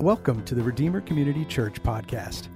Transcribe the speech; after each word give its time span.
Welcome 0.00 0.44
to 0.44 0.54
the 0.54 0.62
Redeemer 0.62 1.00
Community 1.00 1.46
Church 1.46 1.82
podcast. 1.82 2.48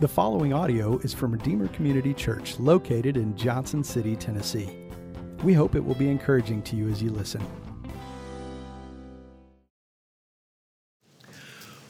The 0.00 0.08
following 0.08 0.52
audio 0.52 0.98
is 0.98 1.14
from 1.14 1.32
Redeemer 1.32 1.68
Community 1.68 2.12
Church 2.12 2.60
located 2.60 3.16
in 3.16 3.34
Johnson 3.34 3.82
City, 3.82 4.14
Tennessee. 4.14 4.68
We 5.42 5.54
hope 5.54 5.74
it 5.74 5.82
will 5.82 5.94
be 5.94 6.10
encouraging 6.10 6.60
to 6.64 6.76
you 6.76 6.90
as 6.90 7.02
you 7.02 7.08
listen. 7.08 7.42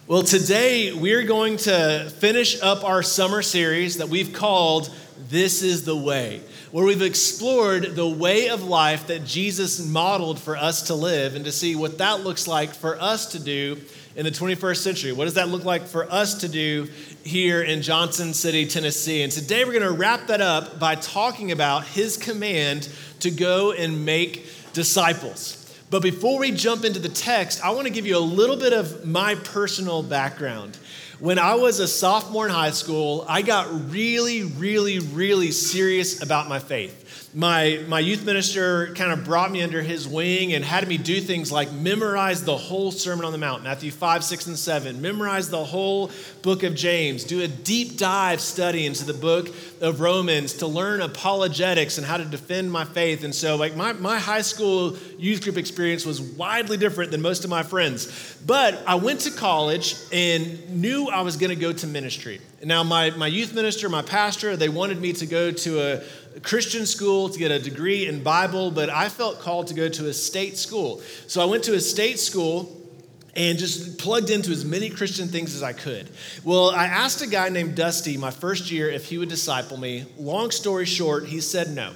Well, 0.07 0.23
today 0.23 0.93
we're 0.93 1.25
going 1.25 1.57
to 1.57 2.09
finish 2.19 2.63
up 2.63 2.85
our 2.85 3.03
summer 3.03 3.43
series 3.43 3.97
that 3.97 4.09
we've 4.09 4.33
called 4.33 4.95
This 5.19 5.63
is 5.63 5.85
the 5.85 5.97
Way, 5.97 6.41
where 6.71 6.85
we've 6.85 7.03
explored 7.03 7.97
the 7.97 8.09
way 8.09 8.49
of 8.49 8.63
life 8.63 9.07
that 9.07 9.25
Jesus 9.25 9.85
modeled 9.85 10.39
for 10.39 10.57
us 10.57 10.83
to 10.83 10.95
live 10.95 11.35
and 11.35 11.45
to 11.45 11.53
see 11.53 11.75
what 11.75 11.99
that 11.99 12.21
looks 12.21 12.47
like 12.47 12.75
for 12.75 13.01
us 13.01 13.33
to 13.33 13.39
do 13.39 13.79
in 14.15 14.25
the 14.25 14.31
21st 14.31 14.77
century. 14.77 15.13
What 15.13 15.25
does 15.25 15.35
that 15.35 15.49
look 15.49 15.65
like 15.65 15.87
for 15.87 16.11
us 16.11 16.41
to 16.41 16.49
do 16.49 16.89
here 17.25 17.63
in 17.63 17.83
Johnson 17.83 18.35
City, 18.35 18.67
Tennessee? 18.67 19.23
And 19.23 19.33
today 19.33 19.65
we're 19.65 19.79
going 19.79 19.83
to 19.83 19.99
wrap 19.99 20.27
that 20.29 20.41
up 20.41 20.79
by 20.79 20.95
talking 20.95 21.53
about 21.53 21.87
his 21.87 22.17
command 22.17 22.89
to 23.21 23.31
go 23.31 23.73
and 23.73 24.05
make 24.05 24.47
disciples. 24.73 25.63
But 25.89 26.03
before 26.03 26.39
we 26.39 26.51
jump 26.51 26.85
into 26.85 26.99
the 26.99 27.09
text, 27.09 27.65
I 27.65 27.71
want 27.71 27.87
to 27.87 27.93
give 27.93 28.07
you 28.07 28.17
a 28.17 28.21
little 28.21 28.57
bit 28.57 28.73
of 28.73 29.07
my 29.07 29.37
personal 29.37 30.03
background. 30.03 30.79
When 31.19 31.39
I 31.39 31.55
was 31.55 31.81
a 31.81 31.89
sophomore 31.89 32.45
in 32.45 32.53
high 32.53 32.73
school, 32.73 33.25
I 33.27 33.41
got 33.41 33.91
really, 33.91 34.43
really, 34.43 34.99
really 34.99 35.51
serious 35.51 36.23
about 36.23 36.47
my 36.47 36.59
faith. 36.59 37.05
My, 37.35 37.83
my 37.89 38.01
youth 38.01 38.25
minister 38.25 38.95
kind 38.95 39.13
of 39.13 39.25
brought 39.25 39.51
me 39.51 39.63
under 39.63 39.83
his 39.83 40.07
wing 40.07 40.53
and 40.53 40.65
had 40.65 40.87
me 40.89 40.99
do 40.99 41.21
things 41.21 41.51
like 41.51 41.73
memorize 41.73 42.45
the 42.45 42.57
whole 42.57 42.91
Sermon 42.91 43.25
on 43.25 43.33
the 43.33 43.39
Mount, 43.39 43.63
Matthew 43.63 43.91
5, 43.91 44.25
6, 44.25 44.47
and 44.47 44.59
7, 44.59 45.01
memorize 45.01 45.51
the 45.51 45.65
whole 45.65 46.11
book 46.43 46.63
of 46.63 46.75
James, 46.75 47.25
do 47.25 47.43
a 47.43 47.49
deep 47.49 47.97
dive 47.97 48.41
study 48.41 48.87
into 48.87 49.05
the 49.05 49.15
book 49.15 49.49
of 49.81 50.01
Romans 50.01 50.55
to 50.55 50.67
learn 50.67 51.01
apologetics 51.01 51.99
and 51.99 52.07
how 52.07 52.17
to 52.17 52.25
defend 52.25 52.73
my 52.73 52.85
faith. 52.85 53.25
And 53.25 53.35
so, 53.35 53.57
like, 53.57 53.75
my, 53.75 53.93
my 53.95 54.19
high 54.19 54.43
school 54.43 54.97
youth 55.19 55.43
group 55.43 55.57
experience 55.57 56.05
was 56.05 56.21
widely 56.21 56.77
different 56.77 57.11
than 57.11 57.23
most 57.23 57.45
of 57.45 57.51
my 57.51 57.63
friends. 57.63 58.37
But 58.47 58.83
I 58.87 58.97
went 58.97 59.21
to 59.21 59.31
college 59.31 59.97
and 60.13 60.71
knew 60.71 61.09
I 61.09 61.23
was 61.23 61.37
going 61.37 61.51
to 61.51 61.57
go 61.57 61.73
to 61.73 61.87
ministry. 61.87 62.41
Now, 62.65 62.83
my, 62.83 63.11
my 63.11 63.27
youth 63.27 63.55
minister, 63.55 63.89
my 63.89 64.03
pastor, 64.03 64.57
they 64.57 64.69
wanted 64.69 65.01
me 65.01 65.13
to 65.15 65.27
go 65.27 65.51
to 65.51 65.81
a, 65.81 66.03
Christian 66.43 66.85
school 66.85 67.29
to 67.31 67.39
get 67.39 67.51
a 67.51 67.59
degree 67.59 68.07
in 68.07 68.23
Bible, 68.23 68.71
but 68.71 68.91
I 68.91 69.09
felt 69.09 69.41
called 69.41 69.69
to 69.69 69.75
go 69.75 69.89
to 69.89 70.09
a 70.09 70.13
state 70.13 70.59
school. 70.59 71.01
So 71.27 71.41
I 71.41 71.47
went 71.47 71.65
to 71.65 71.75
a 71.75 71.81
state 71.81 72.19
school 72.19 72.77
and 73.35 73.59
just 73.59 73.99
plugged 73.99 74.31
into 74.31 74.51
as 74.51 74.65
many 74.65 74.89
Christian 74.89 75.29
things 75.29 75.55
as 75.55 75.63
I 75.63 75.73
could. 75.73 76.09
Well, 76.43 76.71
I 76.71 76.87
asked 76.87 77.23
a 77.23 77.27
guy 77.27 77.49
named 77.51 77.75
Dusty 77.75 78.17
my 78.17 78.31
first 78.31 78.71
year 78.71 78.91
if 78.91 79.07
he 79.07 79.19
would 79.19 79.29
disciple 79.29 79.77
me. 79.77 80.07
Long 80.19 80.51
story 80.51 80.87
short, 80.87 81.27
he 81.27 81.41
said 81.41 81.71
no. 81.71 81.93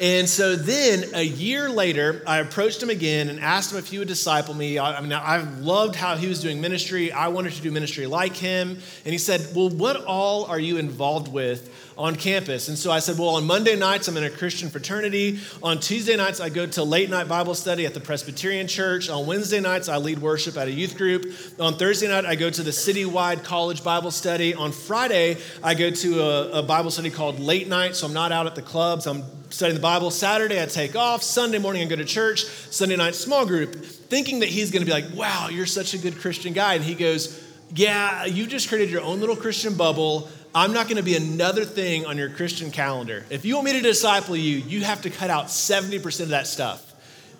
And 0.00 0.26
so 0.26 0.56
then 0.56 1.04
a 1.14 1.22
year 1.22 1.68
later, 1.68 2.22
I 2.26 2.38
approached 2.38 2.82
him 2.82 2.88
again 2.88 3.28
and 3.28 3.38
asked 3.38 3.70
him 3.70 3.76
if 3.76 3.88
he 3.88 3.98
would 3.98 4.08
disciple 4.08 4.54
me. 4.54 4.78
I, 4.78 4.98
mean, 5.02 5.12
I 5.12 5.42
loved 5.60 5.94
how 5.94 6.16
he 6.16 6.26
was 6.26 6.40
doing 6.40 6.58
ministry. 6.58 7.12
I 7.12 7.28
wanted 7.28 7.52
to 7.52 7.60
do 7.60 7.70
ministry 7.70 8.06
like 8.06 8.34
him. 8.34 8.78
And 9.04 9.12
he 9.12 9.18
said, 9.18 9.46
Well, 9.54 9.68
what 9.68 10.02
all 10.06 10.46
are 10.46 10.58
you 10.58 10.78
involved 10.78 11.28
with 11.28 11.70
on 11.98 12.16
campus? 12.16 12.68
And 12.68 12.78
so 12.78 12.90
I 12.90 13.00
said, 13.00 13.18
Well, 13.18 13.28
on 13.30 13.44
Monday 13.44 13.76
nights, 13.76 14.08
I'm 14.08 14.16
in 14.16 14.24
a 14.24 14.30
Christian 14.30 14.70
fraternity. 14.70 15.38
On 15.62 15.78
Tuesday 15.78 16.16
nights, 16.16 16.40
I 16.40 16.48
go 16.48 16.64
to 16.64 16.82
late 16.82 17.10
night 17.10 17.28
Bible 17.28 17.54
study 17.54 17.84
at 17.84 17.92
the 17.92 18.00
Presbyterian 18.00 18.68
Church. 18.68 19.10
On 19.10 19.26
Wednesday 19.26 19.60
nights, 19.60 19.90
I 19.90 19.98
lead 19.98 20.20
worship 20.20 20.56
at 20.56 20.66
a 20.66 20.72
youth 20.72 20.96
group. 20.96 21.26
On 21.60 21.74
Thursday 21.74 22.08
night, 22.08 22.24
I 22.24 22.36
go 22.36 22.48
to 22.48 22.62
the 22.62 22.70
citywide 22.70 23.44
college 23.44 23.84
Bible 23.84 24.12
study. 24.12 24.54
On 24.54 24.72
Friday, 24.72 25.36
I 25.62 25.74
go 25.74 25.90
to 25.90 26.20
a, 26.22 26.60
a 26.60 26.62
Bible 26.62 26.90
study 26.90 27.10
called 27.10 27.38
Late 27.38 27.68
Night, 27.68 27.96
so 27.96 28.06
I'm 28.06 28.14
not 28.14 28.32
out 28.32 28.46
at 28.46 28.54
the 28.54 28.62
clubs. 28.62 29.06
I'm 29.06 29.24
studying 29.50 29.76
the 29.76 29.82
Bible. 29.82 30.10
Saturday, 30.10 30.62
I 30.62 30.66
take 30.66 30.96
off. 30.96 31.22
Sunday 31.22 31.58
morning, 31.58 31.82
I 31.82 31.86
go 31.86 31.96
to 31.96 32.04
church. 32.04 32.44
Sunday 32.44 32.96
night, 32.96 33.14
small 33.14 33.44
group, 33.44 33.74
thinking 33.74 34.40
that 34.40 34.48
he's 34.48 34.70
going 34.70 34.84
to 34.84 34.86
be 34.86 34.92
like, 34.92 35.14
wow, 35.14 35.48
you're 35.50 35.66
such 35.66 35.94
a 35.94 35.98
good 35.98 36.18
Christian 36.18 36.52
guy. 36.52 36.74
And 36.74 36.84
he 36.84 36.94
goes, 36.94 37.44
yeah, 37.74 38.24
you 38.24 38.46
just 38.46 38.68
created 38.68 38.90
your 38.90 39.02
own 39.02 39.20
little 39.20 39.36
Christian 39.36 39.76
bubble. 39.76 40.28
I'm 40.54 40.72
not 40.72 40.86
going 40.86 40.96
to 40.96 41.02
be 41.02 41.16
another 41.16 41.64
thing 41.64 42.06
on 42.06 42.16
your 42.16 42.30
Christian 42.30 42.70
calendar. 42.70 43.24
If 43.30 43.44
you 43.44 43.54
want 43.54 43.66
me 43.66 43.72
to 43.74 43.80
disciple 43.80 44.36
you, 44.36 44.58
you 44.58 44.82
have 44.82 45.02
to 45.02 45.10
cut 45.10 45.30
out 45.30 45.46
70% 45.46 46.20
of 46.20 46.28
that 46.30 46.46
stuff. 46.46 46.86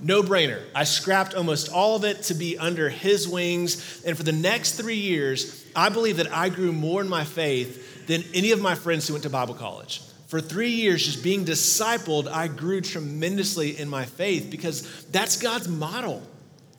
No 0.02 0.22
brainer. 0.22 0.62
I 0.74 0.84
scrapped 0.84 1.34
almost 1.34 1.70
all 1.70 1.96
of 1.96 2.04
it 2.04 2.22
to 2.24 2.34
be 2.34 2.56
under 2.56 2.88
his 2.88 3.28
wings. 3.28 4.02
And 4.04 4.16
for 4.16 4.22
the 4.22 4.32
next 4.32 4.72
three 4.72 4.96
years, 4.96 5.66
I 5.76 5.90
believe 5.90 6.16
that 6.18 6.32
I 6.32 6.48
grew 6.48 6.72
more 6.72 7.00
in 7.00 7.08
my 7.08 7.24
faith 7.24 8.06
than 8.06 8.24
any 8.32 8.52
of 8.52 8.62
my 8.62 8.74
friends 8.74 9.06
who 9.06 9.14
went 9.14 9.24
to 9.24 9.30
Bible 9.30 9.54
college 9.54 10.02
for 10.30 10.40
three 10.40 10.70
years, 10.70 11.04
just 11.04 11.24
being 11.24 11.44
discipled, 11.44 12.28
I 12.28 12.46
grew 12.46 12.80
tremendously 12.80 13.76
in 13.76 13.88
my 13.88 14.04
faith 14.04 14.46
because 14.48 15.04
that's 15.06 15.36
God's 15.36 15.66
model 15.66 16.22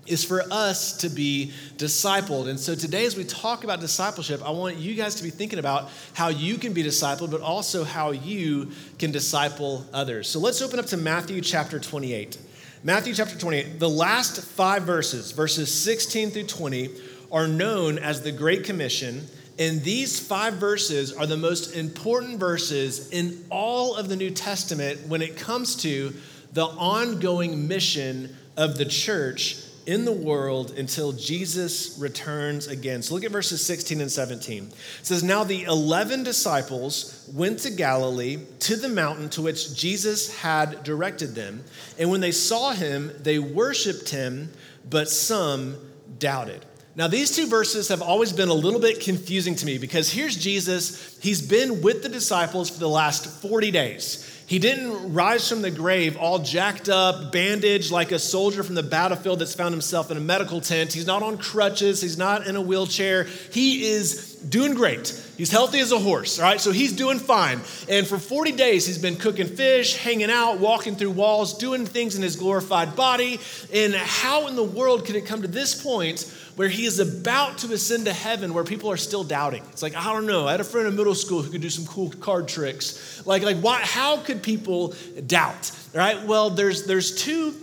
is 0.08 0.24
for 0.24 0.42
us 0.50 0.96
to 1.00 1.10
be 1.10 1.52
discipled. 1.76 2.48
And 2.48 2.58
so 2.58 2.76
today, 2.76 3.06
as 3.06 3.18
we 3.18 3.26
talk 3.26 3.66
about 3.66 3.82
discipleship, 3.82 4.42
I 4.42 4.52
want 4.52 4.78
you 4.78 4.96
guys 4.96 5.16
to 5.16 5.24
be 5.24 5.32
thinking 5.32 5.60
about 5.60 5.90
how 6.14 6.30
you 6.30 6.58
can 6.58 6.72
be 6.72 6.82
discipled, 6.82 7.30
but 7.30 7.42
also 7.42 7.84
how 7.84 8.12
you 8.12 8.72
can 8.98 9.12
disciple 9.12 9.86
others. 9.92 10.30
So 10.30 10.40
let's 10.40 10.62
open 10.62 10.80
up 10.80 10.86
to 10.86 10.98
Matthew 10.98 11.42
chapter 11.42 11.78
28. 11.78 12.38
Matthew 12.86 13.14
chapter 13.14 13.38
28, 13.38 13.82
the 13.82 13.90
last 13.90 14.42
five 14.42 14.84
verses, 14.84 15.34
verses 15.34 15.70
16 15.74 16.32
through 16.32 16.48
20, 16.48 16.90
are 17.34 17.50
known 17.50 18.00
as 18.00 18.22
the 18.22 18.32
Great 18.32 18.64
Commission 18.64 19.28
and 19.62 19.84
these 19.84 20.20
five 20.20 20.56
verses 20.56 21.14
are 21.14 21.28
the 21.28 21.38
most 21.38 21.76
important 21.76 22.40
verses 22.40 23.12
in 23.12 23.46
all 23.52 23.96
of 23.96 24.10
the 24.10 24.16
New 24.16 24.32
Testament 24.32 25.08
when 25.08 25.22
it 25.22 25.38
comes 25.38 25.76
to 25.84 26.16
the 26.52 26.66
ongoing 26.66 27.68
mission 27.68 28.36
of 28.58 28.80
the 28.80 28.86
church 28.86 29.58
in 29.86 30.04
the 30.04 30.12
world 30.12 30.72
until 30.72 31.12
Jesus 31.12 31.96
returns 32.00 32.66
again. 32.66 33.04
So 33.04 33.14
look 33.14 33.24
at 33.24 33.30
verses 33.30 33.64
16 33.64 34.02
and 34.02 34.12
17. 34.12 34.64
It 34.64 34.74
says, 35.06 35.22
Now 35.22 35.44
the 35.44 35.62
11 35.66 36.24
disciples 36.24 37.30
went 37.32 37.60
to 37.60 37.70
Galilee 37.70 38.40
to 38.62 38.76
the 38.76 38.90
mountain 38.90 39.30
to 39.30 39.44
which 39.44 39.76
Jesus 39.76 40.40
had 40.40 40.84
directed 40.84 41.36
them. 41.36 41.64
And 42.00 42.10
when 42.10 42.22
they 42.22 42.32
saw 42.32 42.72
him, 42.72 43.12
they 43.20 43.38
worshiped 43.38 44.10
him, 44.10 44.52
but 44.90 45.08
some 45.08 45.78
doubted. 46.18 46.66
Now, 46.96 47.08
these 47.08 47.34
two 47.34 47.48
verses 47.48 47.88
have 47.88 48.02
always 48.02 48.34
been 48.34 48.50
a 48.50 48.54
little 48.54 48.80
bit 48.80 49.00
confusing 49.00 49.56
to 49.56 49.66
me 49.66 49.78
because 49.78 50.12
here's 50.12 50.36
Jesus. 50.36 51.18
He's 51.22 51.42
been 51.42 51.82
with 51.82 52.04
the 52.04 52.10
disciples 52.10 52.70
for 52.70 52.80
the 52.80 52.90
last 52.90 53.26
40 53.42 53.72
days. 53.72 54.41
He 54.52 54.60
didn't 54.60 55.14
rise 55.14 55.48
from 55.48 55.62
the 55.62 55.72
grave 55.72 56.18
all 56.18 56.40
jacked 56.40 56.90
up, 56.90 57.32
bandaged 57.32 57.90
like 57.90 58.12
a 58.12 58.20
soldier 58.20 58.64
from 58.64 58.76
the 58.76 58.84
battlefield 58.84 59.40
that's 59.40 59.56
found 59.56 59.74
himself 59.74 60.12
in 60.12 60.18
a 60.18 60.20
medical 60.20 60.60
tent. 60.60 60.92
He's 60.92 61.08
not 61.08 61.24
on 61.24 61.38
crutches. 61.38 62.02
He's 62.02 62.18
not 62.18 62.46
in 62.46 62.58
a 62.58 62.62
wheelchair. 62.62 63.24
He 63.54 63.86
is 63.86 64.36
doing 64.36 64.74
great. 64.74 65.18
He's 65.38 65.52
healthy 65.52 65.80
as 65.80 65.94
a 65.94 66.00
horse, 66.00 66.38
all 66.38 66.44
right? 66.44 66.60
So 66.60 66.74
he's 66.74 66.92
doing 66.92 67.18
fine. 67.18 67.62
And 67.88 68.06
for 68.06 68.18
40 68.18 68.52
days, 68.52 68.86
he's 68.86 68.98
been 68.98 69.16
cooking 69.16 69.48
fish, 69.48 69.96
hanging 69.96 70.30
out, 70.30 70.60
walking 70.60 70.98
through 70.98 71.12
walls, 71.12 71.58
doing 71.58 71.86
things 71.86 72.18
in 72.18 72.22
his 72.22 72.36
glorified 72.36 72.98
body. 72.98 73.40
And 73.74 73.96
how 73.96 74.48
in 74.48 74.58
the 74.58 74.64
world 74.64 75.06
could 75.06 75.16
it 75.16 75.26
come 75.26 75.44
to 75.44 75.48
this 75.48 75.82
point 75.82 76.30
where 76.56 76.70
he 76.70 76.86
is 76.86 77.00
about 77.00 77.60
to 77.60 77.74
ascend 77.74 78.06
to 78.06 78.14
heaven 78.14 78.54
where 78.54 78.64
people 78.64 78.92
are 78.92 78.98
still 78.98 79.24
doubting. 79.24 79.64
It's 79.72 79.82
like, 79.82 79.96
I 79.96 80.14
don't 80.14 80.26
know. 80.26 80.48
I 80.48 80.52
had 80.52 80.60
a 80.60 80.66
friend 80.66 80.88
in 80.88 80.96
middle 80.96 81.16
school 81.16 81.42
who 81.42 81.50
could 81.50 81.62
do 81.62 81.70
some 81.70 81.86
cool 81.86 82.12
card 82.12 82.48
tricks. 82.48 83.26
Like, 83.26 83.44
like 83.44 83.58
why, 83.58 83.80
how 83.80 84.18
could 84.18 84.41
people 84.44 84.94
doubt? 85.28 85.72
Right? 85.94 86.26
Well, 86.26 86.50
there's, 86.50 86.86
there's 86.86 87.16
two 87.16 87.56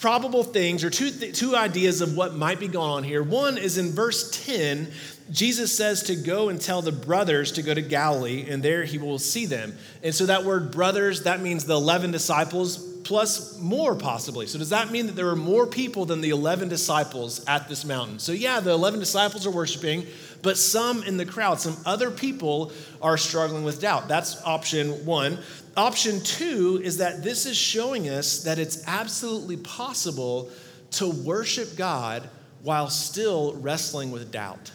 probable 0.00 0.44
things 0.44 0.84
or 0.84 0.90
two, 0.90 1.10
two 1.10 1.56
ideas 1.56 2.00
of 2.00 2.16
what 2.16 2.34
might 2.34 2.60
be 2.60 2.68
going 2.68 2.90
on 2.90 3.04
here. 3.04 3.22
One 3.22 3.56
is 3.56 3.78
in 3.78 3.92
verse 3.92 4.44
10, 4.44 4.90
Jesus 5.30 5.74
says 5.74 6.02
to 6.04 6.16
go 6.16 6.50
and 6.50 6.60
tell 6.60 6.82
the 6.82 6.92
brothers 6.92 7.52
to 7.52 7.62
go 7.62 7.72
to 7.72 7.80
Galilee, 7.80 8.44
and 8.48 8.62
there 8.62 8.84
he 8.84 8.98
will 8.98 9.18
see 9.18 9.46
them. 9.46 9.74
And 10.02 10.14
so 10.14 10.26
that 10.26 10.44
word 10.44 10.70
brothers, 10.70 11.22
that 11.22 11.40
means 11.40 11.64
the 11.64 11.74
11 11.74 12.10
disciples 12.10 12.76
plus 13.04 13.58
more 13.58 13.94
possibly. 13.94 14.46
So, 14.46 14.58
does 14.58 14.70
that 14.70 14.90
mean 14.90 15.06
that 15.06 15.16
there 15.16 15.26
were 15.26 15.36
more 15.36 15.66
people 15.66 16.04
than 16.04 16.20
the 16.20 16.30
11 16.30 16.68
disciples 16.68 17.44
at 17.46 17.68
this 17.68 17.84
mountain? 17.84 18.18
So, 18.18 18.32
yeah, 18.32 18.60
the 18.60 18.72
11 18.72 19.00
disciples 19.00 19.46
are 19.46 19.50
worshiping, 19.50 20.06
but 20.42 20.56
some 20.56 21.02
in 21.04 21.16
the 21.16 21.26
crowd, 21.26 21.60
some 21.60 21.76
other 21.86 22.10
people 22.10 22.72
are 23.00 23.16
struggling 23.16 23.64
with 23.64 23.80
doubt. 23.80 24.08
That's 24.08 24.42
option 24.42 25.04
one. 25.04 25.38
Option 25.76 26.20
two 26.20 26.80
is 26.82 26.98
that 26.98 27.22
this 27.22 27.46
is 27.46 27.56
showing 27.56 28.08
us 28.08 28.44
that 28.44 28.58
it's 28.58 28.86
absolutely 28.86 29.56
possible 29.56 30.50
to 30.92 31.08
worship 31.08 31.76
God 31.76 32.28
while 32.62 32.88
still 32.88 33.54
wrestling 33.54 34.10
with 34.10 34.30
doubt. 34.30 34.70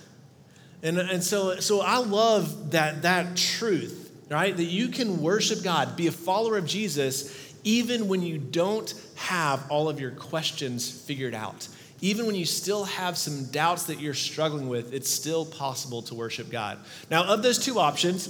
And, 0.83 0.97
and 0.97 1.23
so, 1.23 1.59
so 1.59 1.81
I 1.81 1.97
love 1.97 2.71
that, 2.71 3.01
that 3.03 3.35
truth, 3.35 4.11
right? 4.29 4.55
That 4.55 4.65
you 4.65 4.89
can 4.89 5.21
worship 5.21 5.63
God, 5.63 5.95
be 5.95 6.07
a 6.07 6.11
follower 6.11 6.57
of 6.57 6.65
Jesus, 6.65 7.53
even 7.63 8.07
when 8.07 8.21
you 8.21 8.37
don't 8.37 8.93
have 9.15 9.69
all 9.69 9.89
of 9.89 9.99
your 9.99 10.11
questions 10.11 10.89
figured 10.89 11.33
out, 11.33 11.67
even 12.01 12.25
when 12.25 12.35
you 12.35 12.45
still 12.45 12.85
have 12.85 13.17
some 13.17 13.45
doubts 13.45 13.83
that 13.83 13.99
you're 13.99 14.13
struggling 14.13 14.69
with, 14.69 14.93
it's 14.93 15.09
still 15.09 15.45
possible 15.45 16.01
to 16.03 16.15
worship 16.15 16.49
God. 16.49 16.77
Now, 17.11 17.25
of 17.25 17.43
those 17.43 17.59
two 17.59 17.79
options, 17.79 18.27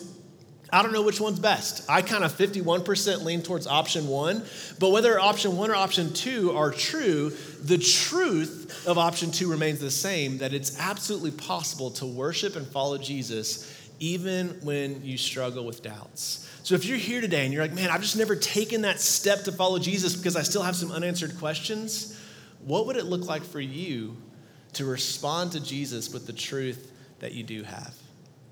I 0.72 0.84
don't 0.84 0.94
know 0.94 1.02
which 1.02 1.20
one's 1.20 1.40
best. 1.40 1.84
I 1.90 2.02
kind 2.02 2.24
of 2.24 2.32
51% 2.32 3.24
lean 3.24 3.42
towards 3.42 3.66
option 3.66 4.08
one, 4.08 4.44
but 4.78 4.92
whether 4.92 5.20
option 5.20 5.58
one 5.58 5.72
or 5.72 5.76
option 5.76 6.14
two 6.14 6.56
are 6.56 6.72
true, 6.72 7.32
the 7.64 7.78
truth 7.78 8.86
of 8.88 8.98
option 8.98 9.32
two 9.32 9.50
remains 9.50 9.80
the 9.80 9.90
same 9.90 10.38
that 10.40 10.54
it's 10.54 10.80
absolutely 10.80 11.32
possible 11.32 11.90
to 11.92 12.06
worship 12.06 12.56
and 12.56 12.68
follow 12.68 12.98
Jesus 12.98 13.76
even 14.00 14.50
when 14.64 15.04
you 15.04 15.18
struggle 15.18 15.66
with 15.66 15.82
doubts. 15.82 16.48
So 16.64 16.76
if 16.76 16.86
you're 16.86 16.98
here 16.98 17.20
today 17.20 17.46
and 17.46 17.54
you're 17.54 17.64
like, 17.64 17.74
man, 17.74 17.90
I've 17.90 18.02
just 18.02 18.16
never 18.16 18.36
taken 18.36 18.84
that 18.84 19.00
step 19.00 19.46
to 19.46 19.52
follow 19.52 19.80
Jesus 19.80 20.16
because 20.16 20.36
I 20.36 20.44
still 20.44 20.62
have 20.62 20.76
some 20.76 20.92
unanswered 20.92 21.38
questions, 21.40 22.18
what 22.64 22.86
would 22.86 22.96
it 22.96 23.06
look 23.06 23.28
like 23.28 23.44
for 23.44 23.60
you 23.60 24.16
to 24.74 24.86
respond 24.86 25.54
to 25.54 25.60
Jesus 25.60 26.14
with 26.14 26.28
the 26.28 26.34
truth 26.34 26.92
that 27.20 27.34
you 27.34 27.44
do 27.44 27.64
have? 27.64 27.94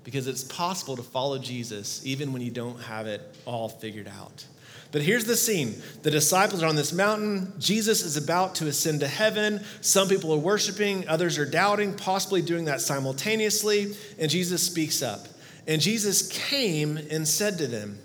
Because 0.04 0.26
it's 0.26 0.44
possible 0.44 0.96
to 0.96 1.02
follow 1.02 1.38
Jesus 1.38 2.04
even 2.06 2.32
when 2.32 2.40
you 2.42 2.50
don't 2.50 2.80
have 2.82 3.06
it 3.06 3.20
all 3.44 3.68
figured 3.68 4.08
out. 4.08 4.46
But 4.90 5.02
here's 5.02 5.24
the 5.24 5.36
scene 5.36 5.82
the 6.02 6.10
disciples 6.10 6.62
are 6.62 6.66
on 6.66 6.76
this 6.76 6.92
mountain. 6.92 7.52
Jesus 7.58 8.02
is 8.02 8.16
about 8.16 8.54
to 8.56 8.68
ascend 8.68 9.00
to 9.00 9.08
heaven. 9.08 9.62
Some 9.80 10.08
people 10.08 10.32
are 10.32 10.38
worshiping, 10.38 11.06
others 11.08 11.38
are 11.38 11.44
doubting, 11.44 11.94
possibly 11.94 12.42
doing 12.42 12.64
that 12.66 12.80
simultaneously. 12.80 13.94
And 14.18 14.30
Jesus 14.30 14.62
speaks 14.62 15.02
up. 15.02 15.26
And 15.66 15.82
Jesus 15.82 16.28
came 16.28 16.96
and 16.96 17.28
said 17.28 17.58
to 17.58 17.66
them, 17.66 17.98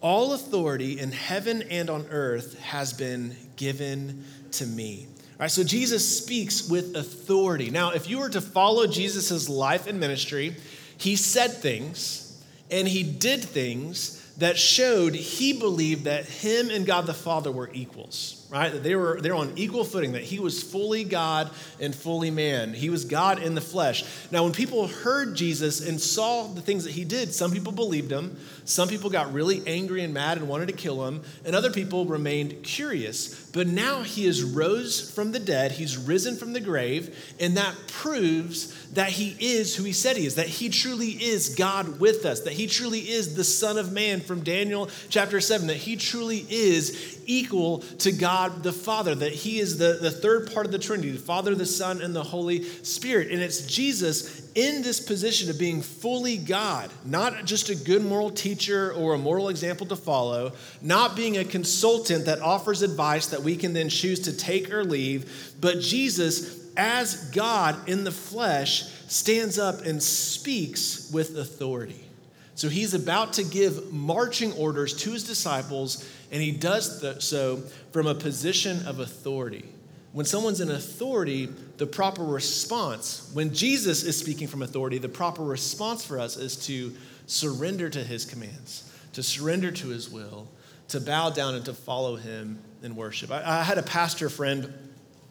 All 0.00 0.34
authority 0.34 1.00
in 1.00 1.10
heaven 1.10 1.62
and 1.62 1.90
on 1.90 2.06
earth 2.10 2.58
has 2.60 2.92
been 2.92 3.36
given 3.56 4.24
to 4.52 4.66
me. 4.66 5.08
All 5.32 5.38
right, 5.40 5.50
so 5.50 5.64
Jesus 5.64 6.18
speaks 6.18 6.68
with 6.68 6.94
authority. 6.94 7.70
Now, 7.70 7.90
if 7.90 8.08
you 8.08 8.20
were 8.20 8.28
to 8.28 8.40
follow 8.40 8.86
Jesus' 8.86 9.48
life 9.48 9.88
and 9.88 9.98
ministry, 9.98 10.54
he 11.02 11.16
said 11.16 11.50
things 11.50 12.40
and 12.70 12.86
he 12.86 13.02
did 13.02 13.42
things 13.42 14.21
that 14.38 14.58
showed 14.58 15.14
he 15.14 15.52
believed 15.52 16.04
that 16.04 16.24
him 16.24 16.70
and 16.70 16.86
God 16.86 17.06
the 17.06 17.14
Father 17.14 17.52
were 17.52 17.70
equals 17.72 18.42
right? 18.52 18.70
That 18.70 18.82
they 18.82 18.94
were, 18.94 19.18
they 19.18 19.30
were 19.30 19.36
on 19.36 19.54
equal 19.56 19.82
footing, 19.82 20.12
that 20.12 20.24
he 20.24 20.38
was 20.38 20.62
fully 20.62 21.04
God 21.04 21.50
and 21.80 21.94
fully 21.94 22.30
man. 22.30 22.74
He 22.74 22.90
was 22.90 23.06
God 23.06 23.42
in 23.42 23.54
the 23.54 23.62
flesh. 23.62 24.04
Now, 24.30 24.44
when 24.44 24.52
people 24.52 24.88
heard 24.88 25.34
Jesus 25.34 25.80
and 25.80 25.98
saw 25.98 26.48
the 26.48 26.60
things 26.60 26.84
that 26.84 26.92
he 26.92 27.06
did, 27.06 27.32
some 27.32 27.50
people 27.50 27.72
believed 27.72 28.12
him, 28.12 28.36
some 28.66 28.88
people 28.88 29.08
got 29.08 29.32
really 29.32 29.62
angry 29.66 30.04
and 30.04 30.12
mad 30.12 30.36
and 30.36 30.48
wanted 30.48 30.66
to 30.66 30.74
kill 30.74 31.06
him, 31.06 31.22
and 31.46 31.56
other 31.56 31.70
people 31.70 32.04
remained 32.04 32.62
curious. 32.62 33.50
But 33.52 33.68
now 33.68 34.02
he 34.02 34.26
has 34.26 34.42
rose 34.42 35.10
from 35.10 35.32
the 35.32 35.40
dead, 35.40 35.72
he's 35.72 35.96
risen 35.96 36.36
from 36.36 36.52
the 36.52 36.60
grave, 36.60 37.34
and 37.40 37.56
that 37.56 37.74
proves 37.86 38.90
that 38.92 39.08
he 39.08 39.34
is 39.40 39.74
who 39.74 39.84
he 39.84 39.94
said 39.94 40.18
he 40.18 40.26
is, 40.26 40.34
that 40.34 40.46
he 40.46 40.68
truly 40.68 41.08
is 41.08 41.54
God 41.54 41.98
with 41.98 42.26
us, 42.26 42.40
that 42.40 42.52
he 42.52 42.66
truly 42.66 43.00
is 43.00 43.34
the 43.34 43.44
Son 43.44 43.78
of 43.78 43.92
Man 43.92 44.20
from 44.22 44.42
Daniel 44.42 44.88
chapter 45.08 45.40
7, 45.40 45.66
that 45.66 45.76
he 45.76 45.96
truly 45.96 46.46
is 46.48 47.20
equal 47.26 47.78
to 47.78 48.12
God 48.12 48.62
the 48.62 48.72
Father, 48.72 49.14
that 49.14 49.32
he 49.32 49.58
is 49.58 49.78
the, 49.78 49.98
the 50.00 50.10
third 50.10 50.52
part 50.52 50.66
of 50.66 50.72
the 50.72 50.78
Trinity, 50.78 51.10
the 51.10 51.18
Father, 51.18 51.54
the 51.54 51.66
Son, 51.66 52.02
and 52.02 52.14
the 52.14 52.22
Holy 52.22 52.64
Spirit. 52.64 53.30
And 53.30 53.40
it's 53.40 53.66
Jesus 53.66 54.50
in 54.54 54.82
this 54.82 55.00
position 55.00 55.48
of 55.50 55.58
being 55.58 55.82
fully 55.82 56.36
God, 56.36 56.90
not 57.04 57.44
just 57.44 57.70
a 57.70 57.74
good 57.74 58.04
moral 58.04 58.30
teacher 58.30 58.92
or 58.92 59.14
a 59.14 59.18
moral 59.18 59.48
example 59.48 59.86
to 59.86 59.96
follow, 59.96 60.52
not 60.80 61.16
being 61.16 61.38
a 61.38 61.44
consultant 61.44 62.26
that 62.26 62.40
offers 62.40 62.82
advice 62.82 63.28
that 63.28 63.42
we 63.42 63.56
can 63.56 63.72
then 63.72 63.88
choose 63.88 64.20
to 64.20 64.36
take 64.36 64.72
or 64.72 64.84
leave, 64.84 65.54
but 65.60 65.80
Jesus, 65.80 66.66
as 66.76 67.30
God 67.30 67.88
in 67.88 68.04
the 68.04 68.12
flesh, 68.12 68.84
stands 69.08 69.58
up 69.58 69.84
and 69.84 70.02
speaks 70.02 71.10
with 71.12 71.36
authority. 71.36 72.11
So 72.54 72.68
he's 72.68 72.94
about 72.94 73.34
to 73.34 73.44
give 73.44 73.92
marching 73.92 74.52
orders 74.52 74.94
to 74.98 75.12
his 75.12 75.24
disciples, 75.24 76.08
and 76.30 76.42
he 76.42 76.52
does 76.52 77.04
so 77.24 77.62
from 77.92 78.06
a 78.06 78.14
position 78.14 78.86
of 78.86 79.00
authority. 79.00 79.64
When 80.12 80.26
someone's 80.26 80.60
in 80.60 80.70
authority, 80.70 81.48
the 81.78 81.86
proper 81.86 82.22
response, 82.22 83.30
when 83.32 83.54
Jesus 83.54 84.02
is 84.02 84.18
speaking 84.18 84.46
from 84.46 84.62
authority, 84.62 84.98
the 84.98 85.08
proper 85.08 85.42
response 85.42 86.04
for 86.04 86.20
us 86.20 86.36
is 86.36 86.56
to 86.66 86.92
surrender 87.26 87.88
to 87.88 88.04
his 88.04 88.26
commands, 88.26 88.92
to 89.14 89.22
surrender 89.22 89.70
to 89.70 89.88
his 89.88 90.10
will, 90.10 90.48
to 90.88 91.00
bow 91.00 91.30
down 91.30 91.54
and 91.54 91.64
to 91.64 91.72
follow 91.72 92.16
him 92.16 92.58
in 92.82 92.94
worship. 92.94 93.30
I, 93.30 93.60
I 93.60 93.62
had 93.62 93.78
a 93.78 93.82
pastor 93.82 94.28
friend 94.28 94.72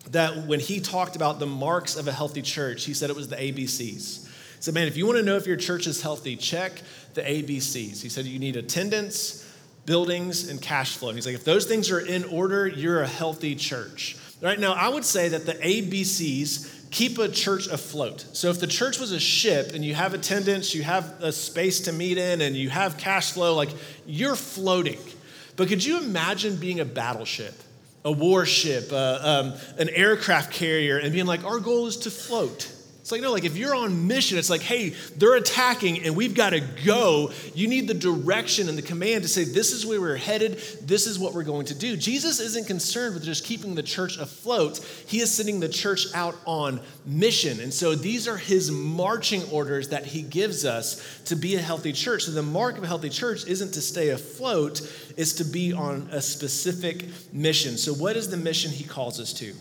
that 0.09 0.47
when 0.47 0.59
he 0.59 0.79
talked 0.79 1.15
about 1.15 1.37
the 1.37 1.45
marks 1.45 1.95
of 1.95 2.07
a 2.07 2.11
healthy 2.11 2.41
church, 2.41 2.85
he 2.85 2.95
said 2.95 3.11
it 3.11 3.15
was 3.15 3.27
the 3.27 3.35
ABCs. 3.35 4.27
Said, 4.61 4.75
man, 4.75 4.87
if 4.87 4.95
you 4.95 5.07
want 5.07 5.17
to 5.17 5.23
know 5.23 5.37
if 5.37 5.47
your 5.47 5.57
church 5.57 5.87
is 5.87 6.03
healthy, 6.03 6.35
check 6.35 6.71
the 7.15 7.23
ABCs. 7.23 7.99
He 7.99 8.09
said 8.09 8.25
you 8.25 8.37
need 8.37 8.55
attendance, 8.55 9.43
buildings, 9.87 10.49
and 10.49 10.61
cash 10.61 10.97
flow. 10.97 11.11
He's 11.11 11.25
like, 11.25 11.33
if 11.33 11.43
those 11.43 11.65
things 11.65 11.89
are 11.89 11.99
in 11.99 12.23
order, 12.25 12.67
you're 12.67 13.01
a 13.01 13.07
healthy 13.07 13.55
church. 13.55 14.17
Right 14.39 14.59
now, 14.59 14.73
I 14.73 14.87
would 14.87 15.03
say 15.03 15.29
that 15.29 15.47
the 15.47 15.55
ABCs 15.55 16.91
keep 16.91 17.17
a 17.17 17.27
church 17.27 17.67
afloat. 17.67 18.23
So 18.33 18.51
if 18.51 18.59
the 18.59 18.67
church 18.67 18.99
was 18.99 19.11
a 19.11 19.19
ship 19.19 19.71
and 19.73 19.83
you 19.83 19.95
have 19.95 20.13
attendance, 20.13 20.75
you 20.75 20.83
have 20.83 21.05
a 21.21 21.31
space 21.31 21.81
to 21.81 21.91
meet 21.91 22.19
in, 22.19 22.41
and 22.41 22.55
you 22.55 22.69
have 22.69 22.97
cash 22.97 23.31
flow, 23.31 23.55
like 23.55 23.69
you're 24.05 24.35
floating. 24.35 24.99
But 25.55 25.69
could 25.69 25.83
you 25.83 25.97
imagine 25.97 26.57
being 26.57 26.79
a 26.79 26.85
battleship, 26.85 27.55
a 28.05 28.11
warship, 28.11 28.91
uh, 28.91 29.19
um, 29.21 29.53
an 29.79 29.89
aircraft 29.89 30.53
carrier, 30.53 30.99
and 30.99 31.11
being 31.11 31.25
like, 31.25 31.43
our 31.45 31.59
goal 31.59 31.87
is 31.87 31.97
to 31.97 32.11
float? 32.11 32.71
It's 33.01 33.11
like, 33.11 33.21
no, 33.21 33.31
like 33.31 33.45
if 33.45 33.57
you're 33.57 33.73
on 33.73 34.07
mission, 34.07 34.37
it's 34.37 34.51
like, 34.51 34.61
hey, 34.61 34.89
they're 35.17 35.35
attacking 35.35 36.03
and 36.03 36.15
we've 36.15 36.35
got 36.35 36.51
to 36.51 36.59
go. 36.59 37.31
You 37.55 37.67
need 37.67 37.87
the 37.87 37.95
direction 37.95 38.69
and 38.69 38.77
the 38.77 38.83
command 38.83 39.23
to 39.23 39.27
say, 39.27 39.43
this 39.43 39.71
is 39.71 39.87
where 39.87 39.99
we're 39.99 40.17
headed, 40.17 40.59
this 40.83 41.07
is 41.07 41.17
what 41.17 41.33
we're 41.33 41.43
going 41.43 41.65
to 41.65 41.73
do. 41.73 41.97
Jesus 41.97 42.39
isn't 42.39 42.67
concerned 42.67 43.15
with 43.15 43.23
just 43.23 43.43
keeping 43.43 43.73
the 43.73 43.81
church 43.81 44.17
afloat, 44.17 44.77
he 45.07 45.19
is 45.19 45.33
sending 45.33 45.59
the 45.59 45.67
church 45.67 46.13
out 46.13 46.35
on 46.45 46.79
mission. 47.03 47.59
And 47.59 47.73
so 47.73 47.95
these 47.95 48.27
are 48.27 48.37
his 48.37 48.69
marching 48.69 49.49
orders 49.49 49.89
that 49.89 50.05
he 50.05 50.21
gives 50.21 50.63
us 50.63 51.23
to 51.25 51.35
be 51.35 51.55
a 51.55 51.61
healthy 51.61 51.93
church. 51.93 52.25
So 52.25 52.31
the 52.31 52.43
mark 52.43 52.77
of 52.77 52.83
a 52.83 52.87
healthy 52.87 53.09
church 53.09 53.47
isn't 53.47 53.73
to 53.73 53.81
stay 53.81 54.09
afloat, 54.09 54.79
it's 55.17 55.33
to 55.33 55.43
be 55.43 55.73
on 55.73 56.07
a 56.11 56.21
specific 56.21 57.05
mission. 57.33 57.77
So, 57.77 57.93
what 57.93 58.15
is 58.15 58.29
the 58.29 58.37
mission 58.37 58.69
he 58.69 58.83
calls 58.83 59.19
us 59.19 59.33
to? 59.33 59.53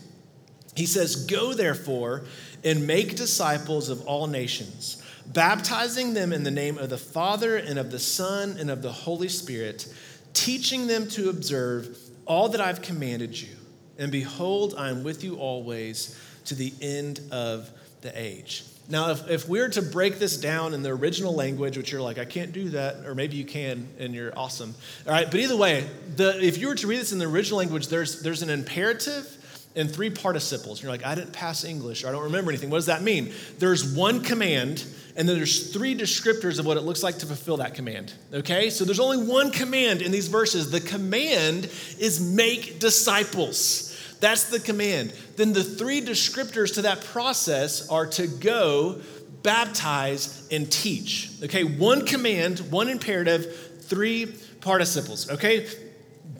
He 0.75 0.85
says, 0.85 1.25
Go 1.25 1.53
therefore 1.53 2.23
and 2.63 2.85
make 2.85 3.15
disciples 3.15 3.89
of 3.89 4.05
all 4.05 4.27
nations, 4.27 5.01
baptizing 5.25 6.13
them 6.13 6.33
in 6.33 6.43
the 6.43 6.51
name 6.51 6.77
of 6.77 6.89
the 6.89 6.97
Father 6.97 7.57
and 7.57 7.79
of 7.79 7.91
the 7.91 7.99
Son 7.99 8.55
and 8.59 8.69
of 8.69 8.81
the 8.81 8.91
Holy 8.91 9.29
Spirit, 9.29 9.91
teaching 10.33 10.87
them 10.87 11.07
to 11.09 11.29
observe 11.29 11.97
all 12.25 12.49
that 12.49 12.61
I've 12.61 12.81
commanded 12.81 13.39
you. 13.39 13.55
And 13.97 14.11
behold, 14.11 14.75
I 14.77 14.89
am 14.89 15.03
with 15.03 15.23
you 15.23 15.35
always 15.35 16.19
to 16.45 16.55
the 16.55 16.73
end 16.81 17.19
of 17.31 17.69
the 18.01 18.11
age. 18.19 18.63
Now, 18.89 19.11
if, 19.11 19.29
if 19.29 19.47
we're 19.47 19.69
to 19.69 19.81
break 19.81 20.19
this 20.19 20.37
down 20.37 20.73
in 20.73 20.81
the 20.81 20.89
original 20.89 21.33
language, 21.33 21.77
which 21.77 21.91
you're 21.91 22.01
like, 22.01 22.17
I 22.17 22.25
can't 22.25 22.51
do 22.51 22.69
that, 22.69 23.05
or 23.05 23.15
maybe 23.15 23.37
you 23.37 23.45
can 23.45 23.87
and 23.99 24.13
you're 24.13 24.37
awesome. 24.37 24.75
All 25.07 25.13
right, 25.13 25.29
but 25.29 25.39
either 25.39 25.55
way, 25.55 25.87
the, 26.15 26.43
if 26.43 26.57
you 26.57 26.67
were 26.67 26.75
to 26.75 26.87
read 26.87 26.99
this 26.99 27.11
in 27.13 27.19
the 27.19 27.27
original 27.27 27.59
language, 27.59 27.87
there's, 27.87 28.21
there's 28.21 28.41
an 28.41 28.49
imperative 28.49 29.37
and 29.75 29.89
three 29.89 30.09
participles. 30.09 30.81
You're 30.81 30.91
like, 30.91 31.05
I 31.05 31.15
didn't 31.15 31.33
pass 31.33 31.63
English 31.63 32.03
or 32.03 32.09
I 32.09 32.11
don't 32.11 32.23
remember 32.23 32.51
anything. 32.51 32.69
What 32.69 32.77
does 32.77 32.87
that 32.87 33.01
mean? 33.01 33.33
There's 33.57 33.95
one 33.95 34.21
command, 34.21 34.85
and 35.15 35.27
then 35.27 35.37
there's 35.37 35.71
three 35.71 35.95
descriptors 35.95 36.59
of 36.59 36.65
what 36.65 36.77
it 36.77 36.81
looks 36.81 37.03
like 37.03 37.19
to 37.19 37.25
fulfill 37.25 37.57
that 37.57 37.75
command. 37.75 38.13
Okay? 38.33 38.69
So 38.69 38.85
there's 38.85 38.99
only 38.99 39.25
one 39.25 39.51
command 39.51 40.01
in 40.01 40.11
these 40.11 40.27
verses. 40.27 40.71
The 40.71 40.81
command 40.81 41.65
is 41.99 42.19
make 42.19 42.79
disciples. 42.79 43.87
That's 44.19 44.49
the 44.49 44.59
command. 44.59 45.13
Then 45.35 45.53
the 45.53 45.63
three 45.63 46.01
descriptors 46.01 46.75
to 46.75 46.83
that 46.83 47.03
process 47.05 47.89
are 47.89 48.05
to 48.07 48.27
go, 48.27 49.01
baptize, 49.41 50.47
and 50.51 50.71
teach. 50.71 51.31
Okay? 51.43 51.63
One 51.63 52.05
command, 52.05 52.59
one 52.71 52.89
imperative, 52.89 53.83
three 53.83 54.35
participles. 54.59 55.29
Okay? 55.29 55.67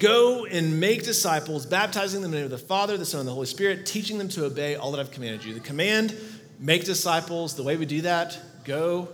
Go 0.02 0.46
and 0.46 0.80
make 0.80 1.04
disciples, 1.04 1.68
baptizing 1.68 2.22
them 2.22 2.30
in 2.30 2.32
the 2.32 2.38
name 2.38 2.46
of 2.46 2.50
the 2.52 2.58
Father, 2.58 2.98
the 2.98 3.06
Son, 3.06 3.20
and 3.20 3.30
the 3.30 3.34
Holy 3.34 3.46
Spirit, 3.46 3.86
teaching 3.86 4.18
them 4.18 4.30
to 4.30 4.46
obey 4.46 4.76
all 4.76 4.92
that 4.94 5.00
I've 5.00 5.12
commanded 5.12 5.46
you. 5.46 5.54
The 5.54 5.60
command, 5.60 6.16
make 6.60 6.86
disciples. 6.86 7.56
The 7.56 7.62
way 7.62 7.78
we 7.78 7.86
do 7.86 8.02
that, 8.02 8.36
go, 8.64 9.10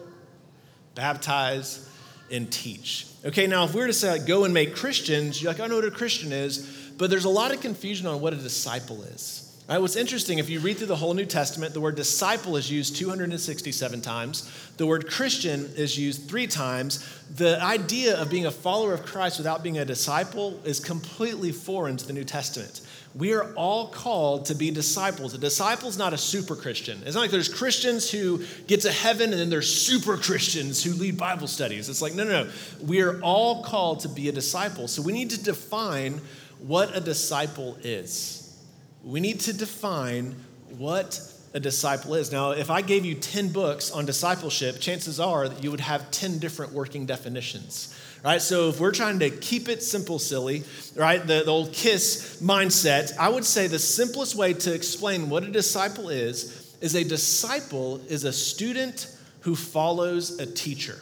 baptize, 0.95 1.89
and 2.31 2.49
teach. 2.49 3.05
Okay, 3.25 3.47
now 3.47 3.65
if 3.65 3.73
we 3.73 3.81
were 3.81 3.87
to 3.87 3.93
say, 3.93 4.17
go 4.25 4.45
and 4.45 4.53
make 4.53 4.77
Christians, 4.77 5.41
you're 5.41 5.51
like, 5.51 5.59
I 5.59 5.67
know 5.67 5.75
what 5.75 5.83
a 5.83 5.91
Christian 5.91 6.31
is, 6.31 6.59
but 6.97 7.09
there's 7.09 7.25
a 7.25 7.29
lot 7.29 7.53
of 7.53 7.59
confusion 7.59 8.07
on 8.07 8.21
what 8.21 8.31
a 8.31 8.37
disciple 8.37 9.03
is. 9.03 9.56
Right, 9.69 9.79
what's 9.79 9.97
interesting, 9.97 10.39
if 10.39 10.49
you 10.49 10.61
read 10.61 10.77
through 10.77 10.87
the 10.87 10.95
whole 10.95 11.13
New 11.13 11.25
Testament, 11.25 11.73
the 11.73 11.81
word 11.81 11.97
disciple 11.97 12.55
is 12.55 12.71
used 12.71 12.95
267 12.95 13.99
times. 13.99 14.49
The 14.77 14.85
word 14.85 15.09
Christian 15.09 15.69
is 15.75 15.97
used 15.97 16.29
three 16.29 16.47
times. 16.47 17.05
The 17.35 17.61
idea 17.61 18.15
of 18.15 18.29
being 18.29 18.45
a 18.45 18.51
follower 18.51 18.93
of 18.93 19.05
Christ 19.05 19.39
without 19.39 19.63
being 19.63 19.77
a 19.77 19.83
disciple 19.83 20.57
is 20.63 20.79
completely 20.79 21.51
foreign 21.51 21.97
to 21.97 22.07
the 22.07 22.13
New 22.13 22.23
Testament. 22.23 22.79
We 23.13 23.33
are 23.33 23.53
all 23.55 23.89
called 23.89 24.45
to 24.45 24.55
be 24.55 24.71
disciples. 24.71 25.33
A 25.33 25.37
disciple 25.37 25.89
is 25.89 25.97
not 25.97 26.13
a 26.13 26.17
super 26.17 26.55
Christian. 26.55 27.01
It's 27.05 27.15
not 27.15 27.21
like 27.21 27.31
there's 27.31 27.53
Christians 27.53 28.09
who 28.09 28.45
get 28.67 28.81
to 28.81 28.91
heaven 28.91 29.31
and 29.31 29.39
then 29.41 29.49
there's 29.49 29.69
super 29.69 30.15
Christians 30.15 30.81
who 30.81 30.93
lead 30.93 31.17
Bible 31.17 31.47
studies. 31.47 31.89
It's 31.89 32.01
like, 32.01 32.15
no, 32.15 32.23
no, 32.23 32.43
no. 32.45 32.49
We 32.81 33.01
are 33.01 33.19
all 33.21 33.63
called 33.63 33.99
to 34.01 34.07
be 34.07 34.29
a 34.29 34.31
disciple. 34.31 34.87
So 34.87 35.01
we 35.01 35.11
need 35.11 35.31
to 35.31 35.43
define 35.43 36.21
what 36.59 36.95
a 36.95 37.01
disciple 37.01 37.77
is 37.83 38.36
we 39.07 39.21
need 39.21 39.39
to 39.39 39.53
define 39.53 40.35
what 40.77 41.21
a 41.53 41.59
disciple 41.61 42.13
is. 42.13 42.31
Now, 42.31 42.51
if 42.51 42.69
I 42.69 42.81
gave 42.81 43.05
you 43.05 43.15
10 43.15 43.49
books 43.49 43.89
on 43.89 44.05
discipleship, 44.05 44.81
chances 44.81 45.17
are 45.17 45.47
that 45.47 45.63
you 45.63 45.71
would 45.71 45.79
have 45.79 46.11
10 46.11 46.39
different 46.39 46.73
working 46.73 47.05
definitions. 47.05 47.97
Right? 48.23 48.41
So 48.41 48.67
if 48.67 48.81
we're 48.81 48.91
trying 48.91 49.19
to 49.19 49.29
keep 49.29 49.69
it 49.69 49.81
simple, 49.81 50.19
silly, 50.19 50.63
right? 50.95 51.25
The, 51.25 51.43
the 51.43 51.51
old 51.51 51.71
KISS 51.71 52.41
mindset, 52.41 53.17
I 53.17 53.29
would 53.29 53.45
say 53.45 53.67
the 53.67 53.79
simplest 53.79 54.35
way 54.35 54.53
to 54.53 54.73
explain 54.73 55.29
what 55.29 55.43
a 55.43 55.51
disciple 55.51 56.09
is 56.09 56.75
is 56.81 56.93
a 56.93 57.03
disciple 57.03 58.01
is 58.09 58.25
a 58.25 58.33
student 58.33 59.15
who 59.41 59.55
follows 59.55 60.39
a 60.39 60.45
teacher. 60.45 60.99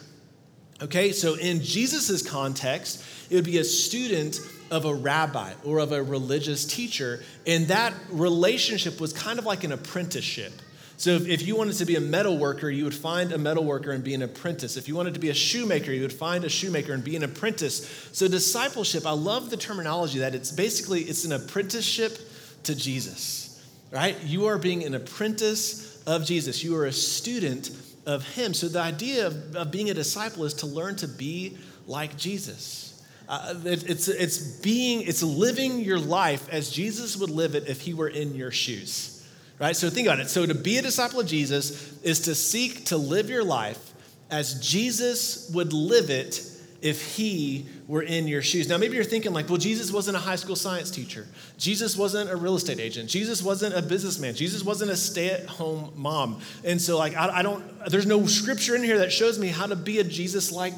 Okay, 0.82 1.12
so 1.12 1.34
in 1.34 1.62
Jesus' 1.62 2.20
context, 2.22 3.02
it 3.30 3.34
would 3.34 3.44
be 3.44 3.58
a 3.58 3.64
student 3.64 4.40
of 4.70 4.84
a 4.84 4.94
rabbi 4.94 5.52
or 5.64 5.78
of 5.78 5.92
a 5.92 6.02
religious 6.02 6.66
teacher. 6.66 7.22
And 7.46 7.68
that 7.68 7.94
relationship 8.10 9.00
was 9.00 9.12
kind 9.12 9.38
of 9.38 9.46
like 9.46 9.64
an 9.64 9.72
apprenticeship. 9.72 10.52
So 10.98 11.10
if, 11.10 11.28
if, 11.28 11.46
you 11.46 11.56
wanted 11.56 11.74
to 11.76 11.84
be 11.84 11.96
a 11.96 12.00
metal 12.00 12.38
worker, 12.38 12.70
you 12.70 12.84
would 12.84 12.94
find 12.94 13.32
a 13.32 13.38
metal 13.38 13.64
worker 13.64 13.90
and 13.90 14.02
be 14.02 14.14
an 14.14 14.22
apprentice. 14.22 14.76
If 14.76 14.88
you 14.88 14.96
wanted 14.96 15.14
to 15.14 15.20
be 15.20 15.28
a 15.28 15.34
shoemaker, 15.34 15.92
you 15.92 16.02
would 16.02 16.12
find 16.12 16.44
a 16.44 16.48
shoemaker 16.48 16.92
and 16.92 17.04
be 17.04 17.16
an 17.16 17.22
apprentice. 17.22 18.08
So 18.12 18.28
discipleship, 18.28 19.06
I 19.06 19.12
love 19.12 19.50
the 19.50 19.58
terminology 19.58 20.20
that 20.20 20.34
it's 20.34 20.50
basically 20.50 21.02
it's 21.02 21.24
an 21.24 21.32
apprenticeship 21.32 22.18
to 22.64 22.74
Jesus. 22.74 23.62
Right? 23.90 24.20
You 24.24 24.46
are 24.46 24.58
being 24.58 24.84
an 24.84 24.94
apprentice 24.94 26.02
of 26.06 26.24
Jesus. 26.24 26.64
You 26.64 26.76
are 26.76 26.86
a 26.86 26.92
student 26.92 27.70
of 28.06 28.26
him. 28.34 28.54
So 28.54 28.68
the 28.68 28.80
idea 28.80 29.26
of, 29.26 29.56
of 29.56 29.70
being 29.70 29.90
a 29.90 29.94
disciple 29.94 30.44
is 30.44 30.54
to 30.54 30.66
learn 30.66 30.96
to 30.96 31.08
be 31.08 31.58
like 31.86 32.16
Jesus. 32.16 33.04
Uh, 33.28 33.54
it, 33.64 33.90
it's, 33.90 34.08
it's 34.08 34.38
being, 34.38 35.02
it's 35.02 35.22
living 35.22 35.80
your 35.80 35.98
life 35.98 36.48
as 36.50 36.70
Jesus 36.70 37.16
would 37.16 37.30
live 37.30 37.54
it 37.54 37.68
if 37.68 37.80
he 37.80 37.92
were 37.92 38.08
in 38.08 38.34
your 38.34 38.52
shoes. 38.52 39.12
Right? 39.58 39.74
So 39.74 39.90
think 39.90 40.06
about 40.06 40.20
it. 40.20 40.28
So 40.28 40.46
to 40.46 40.54
be 40.54 40.78
a 40.78 40.82
disciple 40.82 41.20
of 41.20 41.26
Jesus 41.26 42.00
is 42.02 42.20
to 42.22 42.34
seek 42.34 42.86
to 42.86 42.96
live 42.96 43.28
your 43.28 43.44
life 43.44 43.94
as 44.30 44.60
Jesus 44.60 45.50
would 45.50 45.72
live 45.72 46.10
it 46.10 46.42
if 46.82 47.16
he 47.16 47.66
were 47.88 48.02
in 48.02 48.26
your 48.26 48.42
shoes. 48.42 48.68
Now, 48.68 48.78
maybe 48.78 48.96
you're 48.96 49.04
thinking, 49.04 49.32
like, 49.32 49.48
well, 49.48 49.58
Jesus 49.58 49.92
wasn't 49.92 50.16
a 50.16 50.20
high 50.20 50.36
school 50.36 50.56
science 50.56 50.90
teacher. 50.90 51.26
Jesus 51.56 51.96
wasn't 51.96 52.30
a 52.30 52.36
real 52.36 52.56
estate 52.56 52.80
agent. 52.80 53.08
Jesus 53.08 53.42
wasn't 53.42 53.76
a 53.76 53.82
businessman. 53.82 54.34
Jesus 54.34 54.64
wasn't 54.64 54.90
a 54.90 54.96
stay 54.96 55.30
at 55.30 55.46
home 55.46 55.92
mom. 55.94 56.40
And 56.64 56.80
so, 56.80 56.98
like, 56.98 57.16
I, 57.16 57.38
I, 57.38 57.42
don't, 57.42 57.64
there's 57.88 58.06
no 58.06 58.26
scripture 58.26 58.74
in 58.74 58.82
here 58.82 58.98
that 58.98 59.12
shows 59.12 59.38
me 59.38 59.48
how 59.48 59.66
to 59.66 59.76
be 59.76 60.00
a 60.00 60.04
Jesus 60.04 60.50
like 60.50 60.74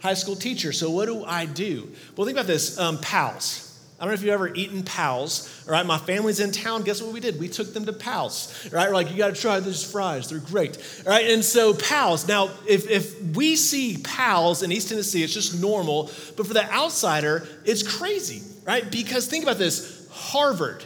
high 0.00 0.14
school 0.14 0.36
teacher. 0.36 0.72
So 0.72 0.90
what 0.90 1.06
do 1.06 1.24
I 1.24 1.46
do? 1.46 1.90
Well, 2.16 2.26
think 2.26 2.36
about 2.36 2.46
this 2.46 2.78
um, 2.78 2.98
pals. 2.98 3.69
I 4.00 4.04
don't 4.04 4.12
know 4.12 4.14
if 4.14 4.22
you've 4.22 4.32
ever 4.32 4.48
eaten 4.54 4.82
Pals. 4.82 5.62
All 5.66 5.72
right, 5.72 5.84
my 5.84 5.98
family's 5.98 6.40
in 6.40 6.52
town. 6.52 6.84
Guess 6.84 7.02
what 7.02 7.12
we 7.12 7.20
did? 7.20 7.38
We 7.38 7.48
took 7.48 7.74
them 7.74 7.84
to 7.84 7.92
Pals. 7.92 8.70
Right, 8.72 8.88
we're 8.88 8.94
like, 8.94 9.10
you 9.10 9.18
got 9.18 9.34
to 9.34 9.38
try 9.38 9.60
these 9.60 9.84
fries. 9.84 10.30
They're 10.30 10.38
great. 10.38 10.78
All 11.04 11.12
right, 11.12 11.28
and 11.28 11.44
so 11.44 11.74
Pals. 11.74 12.26
Now, 12.26 12.48
if 12.66 12.88
if 12.88 13.20
we 13.36 13.56
see 13.56 13.98
Pals 13.98 14.62
in 14.62 14.72
East 14.72 14.88
Tennessee, 14.88 15.22
it's 15.22 15.34
just 15.34 15.60
normal. 15.60 16.10
But 16.34 16.46
for 16.46 16.54
the 16.54 16.64
outsider, 16.72 17.46
it's 17.66 17.82
crazy, 17.82 18.40
right? 18.64 18.90
Because 18.90 19.26
think 19.26 19.44
about 19.44 19.58
this: 19.58 20.08
Harvard, 20.10 20.82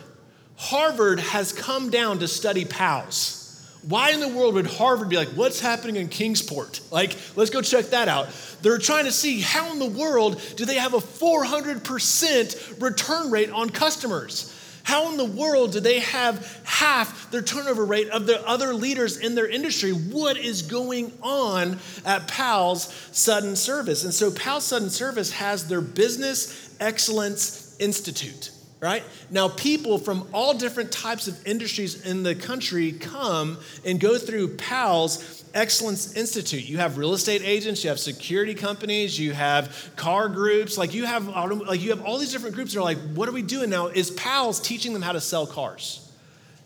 Harvard 0.56 1.20
has 1.20 1.52
come 1.52 1.90
down 1.90 2.18
to 2.18 2.26
study 2.26 2.64
Pals. 2.64 3.43
Why 3.88 4.10
in 4.12 4.20
the 4.20 4.28
world 4.28 4.54
would 4.54 4.66
Harvard 4.66 5.10
be 5.10 5.16
like, 5.16 5.28
what's 5.28 5.60
happening 5.60 5.96
in 5.96 6.08
Kingsport? 6.08 6.80
Like, 6.90 7.16
let's 7.36 7.50
go 7.50 7.60
check 7.60 7.86
that 7.86 8.08
out. 8.08 8.28
They're 8.62 8.78
trying 8.78 9.04
to 9.04 9.12
see 9.12 9.40
how 9.40 9.72
in 9.72 9.78
the 9.78 9.84
world 9.84 10.40
do 10.56 10.64
they 10.64 10.76
have 10.76 10.94
a 10.94 10.98
400% 10.98 12.82
return 12.82 13.30
rate 13.30 13.50
on 13.50 13.68
customers? 13.68 14.50
How 14.84 15.10
in 15.10 15.16
the 15.16 15.24
world 15.24 15.72
do 15.72 15.80
they 15.80 16.00
have 16.00 16.62
half 16.64 17.30
their 17.30 17.42
turnover 17.42 17.84
rate 17.84 18.08
of 18.08 18.26
the 18.26 18.46
other 18.46 18.74
leaders 18.74 19.18
in 19.18 19.34
their 19.34 19.48
industry? 19.48 19.90
What 19.92 20.36
is 20.36 20.62
going 20.62 21.12
on 21.22 21.78
at 22.04 22.28
PAL's 22.28 22.92
Sudden 23.12 23.56
Service? 23.56 24.04
And 24.04 24.12
so, 24.12 24.30
PAL's 24.30 24.64
Sudden 24.64 24.90
Service 24.90 25.32
has 25.32 25.68
their 25.68 25.80
Business 25.80 26.74
Excellence 26.80 27.76
Institute 27.78 28.50
right? 28.84 29.02
Now, 29.30 29.48
people 29.48 29.96
from 29.96 30.28
all 30.34 30.52
different 30.52 30.92
types 30.92 31.26
of 31.26 31.46
industries 31.46 32.04
in 32.04 32.22
the 32.22 32.34
country 32.34 32.92
come 32.92 33.56
and 33.82 33.98
go 33.98 34.18
through 34.18 34.56
PAL's 34.56 35.42
Excellence 35.54 36.14
Institute. 36.14 36.68
You 36.68 36.76
have 36.76 36.98
real 36.98 37.14
estate 37.14 37.40
agents, 37.42 37.82
you 37.82 37.88
have 37.88 37.98
security 37.98 38.54
companies, 38.54 39.18
you 39.18 39.32
have 39.32 39.90
car 39.96 40.28
groups, 40.28 40.76
like 40.76 40.92
you 40.92 41.06
have 41.06 41.26
like 41.28 41.80
you 41.80 41.90
have 41.90 42.04
all 42.04 42.18
these 42.18 42.30
different 42.30 42.54
groups 42.54 42.74
that 42.74 42.80
are 42.80 42.82
like, 42.82 42.98
what 43.14 43.26
are 43.26 43.32
we 43.32 43.40
doing 43.40 43.70
now? 43.70 43.86
Is 43.86 44.10
PAL's 44.10 44.60
teaching 44.60 44.92
them 44.92 45.00
how 45.00 45.12
to 45.12 45.20
sell 45.20 45.46
cars? 45.46 46.06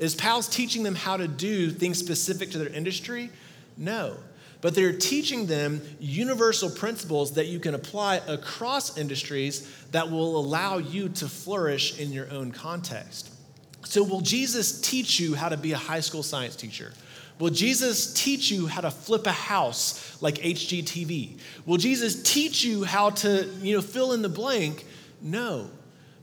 Is 0.01 0.17
PAL's 0.17 0.49
teaching 0.49 0.83
them 0.83 0.97
how 0.97 1.19
to 1.19 1.29
do 1.29 1.71
things 1.71 1.99
specific 1.99 2.51
to 2.51 2.59
their 2.59 2.69
industry? 2.69 3.31
No 3.77 4.17
but 4.61 4.75
they're 4.75 4.93
teaching 4.93 5.47
them 5.47 5.81
universal 6.01 6.69
principles 6.69 7.35
that 7.35 7.47
you 7.47 7.61
can 7.61 7.75
apply 7.75 8.17
across 8.27 8.99
industries 8.99 9.69
that 9.93 10.11
will 10.11 10.39
allow 10.39 10.79
you 10.79 11.09
to 11.09 11.29
flourish 11.29 11.99
in 11.99 12.13
your 12.13 12.31
own 12.31 12.51
context. 12.51 13.31
So, 13.85 14.03
will 14.03 14.21
Jesus 14.21 14.81
teach 14.81 15.21
you 15.21 15.35
how 15.35 15.49
to 15.49 15.57
be 15.57 15.73
a 15.73 15.77
high 15.77 16.01
school 16.01 16.23
science 16.23 16.57
teacher? 16.57 16.93
Will 17.39 17.51
Jesus 17.51 18.13
teach 18.15 18.51
you 18.51 18.67
how 18.67 18.81
to 18.81 18.91
flip 18.91 19.27
a 19.27 19.33
house 19.33 20.21
like 20.21 20.37
HGTV? 20.37 21.39
Will 21.67 21.77
Jesus 21.77 22.21
teach 22.23 22.65
you 22.65 22.83
how 22.83 23.11
to, 23.11 23.45
you 23.63 23.77
know, 23.77 23.83
fill 23.83 24.13
in 24.13 24.23
the 24.23 24.29
blank? 24.29 24.85
No. 25.23 25.71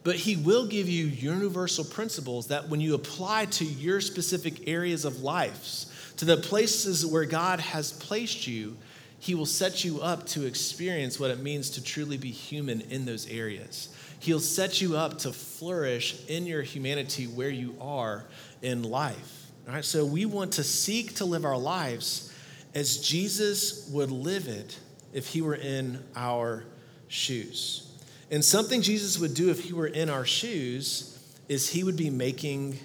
But 0.05 0.17
he 0.17 0.35
will 0.35 0.67
give 0.67 0.87
you 0.87 1.05
universal 1.05 1.83
principles 1.83 2.47
that 2.47 2.69
when 2.69 2.79
you 2.79 2.93
apply 2.93 3.45
to 3.45 3.65
your 3.65 3.99
specific 3.99 4.69
areas 4.69 5.03
of 5.03 5.21
life, 5.21 6.13
to 6.17 6.25
the 6.25 6.37
places 6.37 7.03
where 7.05 7.25
God 7.25 7.59
has 7.59 7.91
placed 7.91 8.45
you, 8.45 8.77
He 9.19 9.33
will 9.33 9.47
set 9.47 9.83
you 9.83 10.01
up 10.01 10.27
to 10.27 10.45
experience 10.45 11.19
what 11.19 11.31
it 11.31 11.39
means 11.39 11.71
to 11.71 11.83
truly 11.83 12.17
be 12.17 12.29
human 12.29 12.81
in 12.81 13.05
those 13.05 13.27
areas. 13.27 13.89
He'll 14.19 14.39
set 14.39 14.79
you 14.79 14.95
up 14.95 15.17
to 15.19 15.33
flourish 15.33 16.23
in 16.27 16.45
your 16.45 16.61
humanity 16.61 17.25
where 17.25 17.49
you 17.49 17.75
are 17.81 18.25
in 18.61 18.83
life. 18.83 19.47
All 19.67 19.73
right, 19.73 19.83
so 19.83 20.05
we 20.05 20.25
want 20.25 20.53
to 20.53 20.63
seek 20.63 21.15
to 21.15 21.25
live 21.25 21.45
our 21.45 21.57
lives 21.57 22.31
as 22.75 22.99
Jesus 22.99 23.89
would 23.89 24.11
live 24.11 24.47
it 24.47 24.79
if 25.13 25.27
he 25.27 25.41
were 25.41 25.55
in 25.55 26.03
our 26.15 26.65
shoes. 27.07 27.85
And 28.31 28.43
something 28.43 28.81
Jesus 28.81 29.19
would 29.19 29.33
do 29.33 29.49
if 29.49 29.63
he 29.63 29.73
were 29.73 29.87
in 29.87 30.09
our 30.09 30.25
shoes 30.25 31.11
is 31.47 31.69
he 31.69 31.83
would 31.83 31.97
be 31.97 32.09
making 32.09 32.79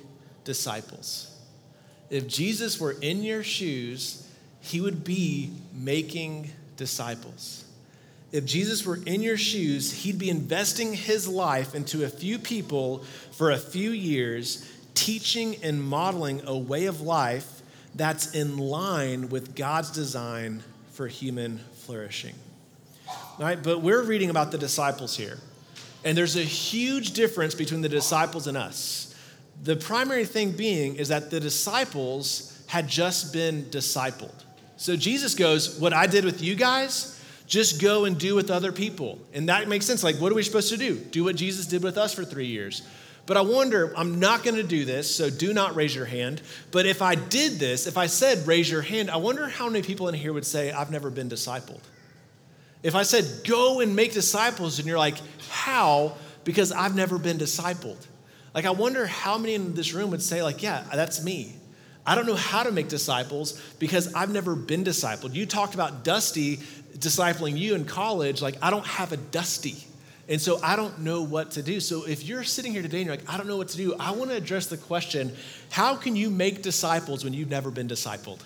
disciples 0.44 1.30
if 2.10 2.26
Jesus 2.26 2.80
were 2.80 2.96
in 3.00 3.22
your 3.22 3.44
shoes, 3.44 4.26
he 4.60 4.80
would 4.80 5.04
be 5.04 5.52
making 5.72 6.50
disciples. 6.76 7.64
If 8.32 8.44
Jesus 8.44 8.84
were 8.84 8.98
in 9.06 9.22
your 9.22 9.36
shoes, 9.36 9.92
he'd 9.92 10.18
be 10.18 10.28
investing 10.28 10.92
his 10.92 11.26
life 11.26 11.74
into 11.74 12.04
a 12.04 12.08
few 12.08 12.38
people 12.38 12.98
for 13.32 13.50
a 13.50 13.56
few 13.56 13.90
years, 13.90 14.68
teaching 14.94 15.56
and 15.62 15.82
modeling 15.82 16.42
a 16.46 16.56
way 16.56 16.86
of 16.86 17.00
life 17.00 17.62
that's 17.94 18.34
in 18.34 18.58
line 18.58 19.28
with 19.30 19.56
God's 19.56 19.90
design 19.90 20.62
for 20.92 21.08
human 21.08 21.58
flourishing. 21.74 22.34
Right, 23.38 23.62
but 23.62 23.80
we're 23.80 24.02
reading 24.02 24.30
about 24.30 24.52
the 24.52 24.58
disciples 24.58 25.16
here. 25.16 25.38
And 26.04 26.16
there's 26.16 26.36
a 26.36 26.42
huge 26.42 27.12
difference 27.12 27.54
between 27.54 27.80
the 27.80 27.88
disciples 27.88 28.46
and 28.46 28.56
us. 28.56 29.14
The 29.62 29.76
primary 29.76 30.24
thing 30.24 30.52
being 30.52 30.96
is 30.96 31.08
that 31.08 31.30
the 31.30 31.40
disciples 31.40 32.62
had 32.66 32.88
just 32.88 33.32
been 33.32 33.64
discipled. 33.64 34.44
So 34.76 34.96
Jesus 34.96 35.34
goes, 35.34 35.78
What 35.78 35.92
I 35.92 36.06
did 36.06 36.24
with 36.24 36.42
you 36.42 36.54
guys, 36.54 37.20
just 37.46 37.80
go 37.80 38.04
and 38.04 38.18
do 38.18 38.34
with 38.34 38.50
other 38.50 38.72
people. 38.72 39.18
And 39.34 39.48
that 39.48 39.68
makes 39.68 39.84
sense. 39.84 40.02
Like, 40.04 40.16
what 40.16 40.32
are 40.32 40.34
we 40.34 40.42
supposed 40.42 40.70
to 40.70 40.76
do? 40.76 40.96
Do 40.96 41.24
what 41.24 41.36
Jesus 41.36 41.66
did 41.66 41.82
with 41.82 41.98
us 41.98 42.14
for 42.14 42.24
three 42.24 42.46
years. 42.46 42.82
But 43.26 43.36
I 43.36 43.42
wonder, 43.42 43.92
I'm 43.96 44.18
not 44.18 44.42
going 44.42 44.56
to 44.56 44.62
do 44.62 44.84
this, 44.84 45.14
so 45.14 45.30
do 45.30 45.52
not 45.52 45.74
raise 45.74 45.94
your 45.94 46.06
hand. 46.06 46.42
But 46.70 46.86
if 46.86 47.02
I 47.02 47.14
did 47.14 47.58
this, 47.58 47.86
if 47.86 47.98
I 47.98 48.06
said 48.06 48.46
raise 48.46 48.70
your 48.70 48.82
hand, 48.82 49.10
I 49.10 49.16
wonder 49.18 49.48
how 49.48 49.66
many 49.66 49.82
people 49.82 50.08
in 50.08 50.14
here 50.14 50.32
would 50.32 50.46
say, 50.46 50.72
I've 50.72 50.90
never 50.90 51.10
been 51.10 51.28
discipled. 51.28 51.80
If 52.82 52.94
I 52.94 53.02
said 53.02 53.46
go 53.46 53.80
and 53.80 53.94
make 53.94 54.12
disciples, 54.12 54.78
and 54.78 54.88
you're 54.88 54.98
like, 54.98 55.16
how? 55.50 56.14
Because 56.44 56.72
I've 56.72 56.94
never 56.94 57.18
been 57.18 57.38
discipled. 57.38 58.06
Like, 58.54 58.64
I 58.64 58.70
wonder 58.70 59.06
how 59.06 59.38
many 59.38 59.54
in 59.54 59.74
this 59.74 59.92
room 59.92 60.10
would 60.10 60.22
say, 60.22 60.42
like, 60.42 60.62
yeah, 60.62 60.84
that's 60.92 61.22
me. 61.22 61.54
I 62.06 62.14
don't 62.14 62.26
know 62.26 62.34
how 62.34 62.62
to 62.62 62.72
make 62.72 62.88
disciples 62.88 63.60
because 63.78 64.12
I've 64.14 64.32
never 64.32 64.56
been 64.56 64.82
discipled. 64.82 65.34
You 65.34 65.46
talked 65.46 65.74
about 65.74 66.02
Dusty 66.02 66.56
discipling 66.98 67.56
you 67.56 67.74
in 67.74 67.84
college. 67.84 68.42
Like, 68.42 68.56
I 68.62 68.70
don't 68.70 68.86
have 68.86 69.12
a 69.12 69.16
Dusty. 69.16 69.76
And 70.28 70.40
so 70.40 70.60
I 70.62 70.76
don't 70.76 71.00
know 71.00 71.22
what 71.22 71.52
to 71.52 71.62
do. 71.62 71.80
So 71.80 72.04
if 72.04 72.24
you're 72.24 72.44
sitting 72.44 72.72
here 72.72 72.82
today 72.82 72.98
and 72.98 73.06
you're 73.06 73.16
like, 73.16 73.32
I 73.32 73.36
don't 73.36 73.48
know 73.48 73.56
what 73.56 73.68
to 73.68 73.76
do, 73.76 73.94
I 73.98 74.12
want 74.12 74.30
to 74.30 74.36
address 74.36 74.66
the 74.66 74.76
question 74.76 75.34
how 75.70 75.96
can 75.96 76.16
you 76.16 76.30
make 76.30 76.62
disciples 76.62 77.24
when 77.24 77.34
you've 77.34 77.50
never 77.50 77.70
been 77.70 77.88
discipled? 77.88 78.40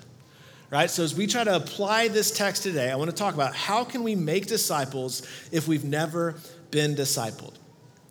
Right? 0.75 0.91
So 0.91 1.05
as 1.05 1.15
we 1.15 1.29
try 1.29 1.45
to 1.45 1.55
apply 1.55 2.09
this 2.09 2.33
text 2.33 2.65
today, 2.65 2.91
I 2.91 2.97
want 2.97 3.09
to 3.09 3.15
talk 3.15 3.33
about 3.35 3.55
how 3.55 3.85
can 3.85 4.03
we 4.03 4.17
make 4.17 4.49
disciples 4.49 5.23
if 5.53 5.69
we've 5.69 5.85
never 5.85 6.35
been 6.73 6.97
discipled? 6.97 7.55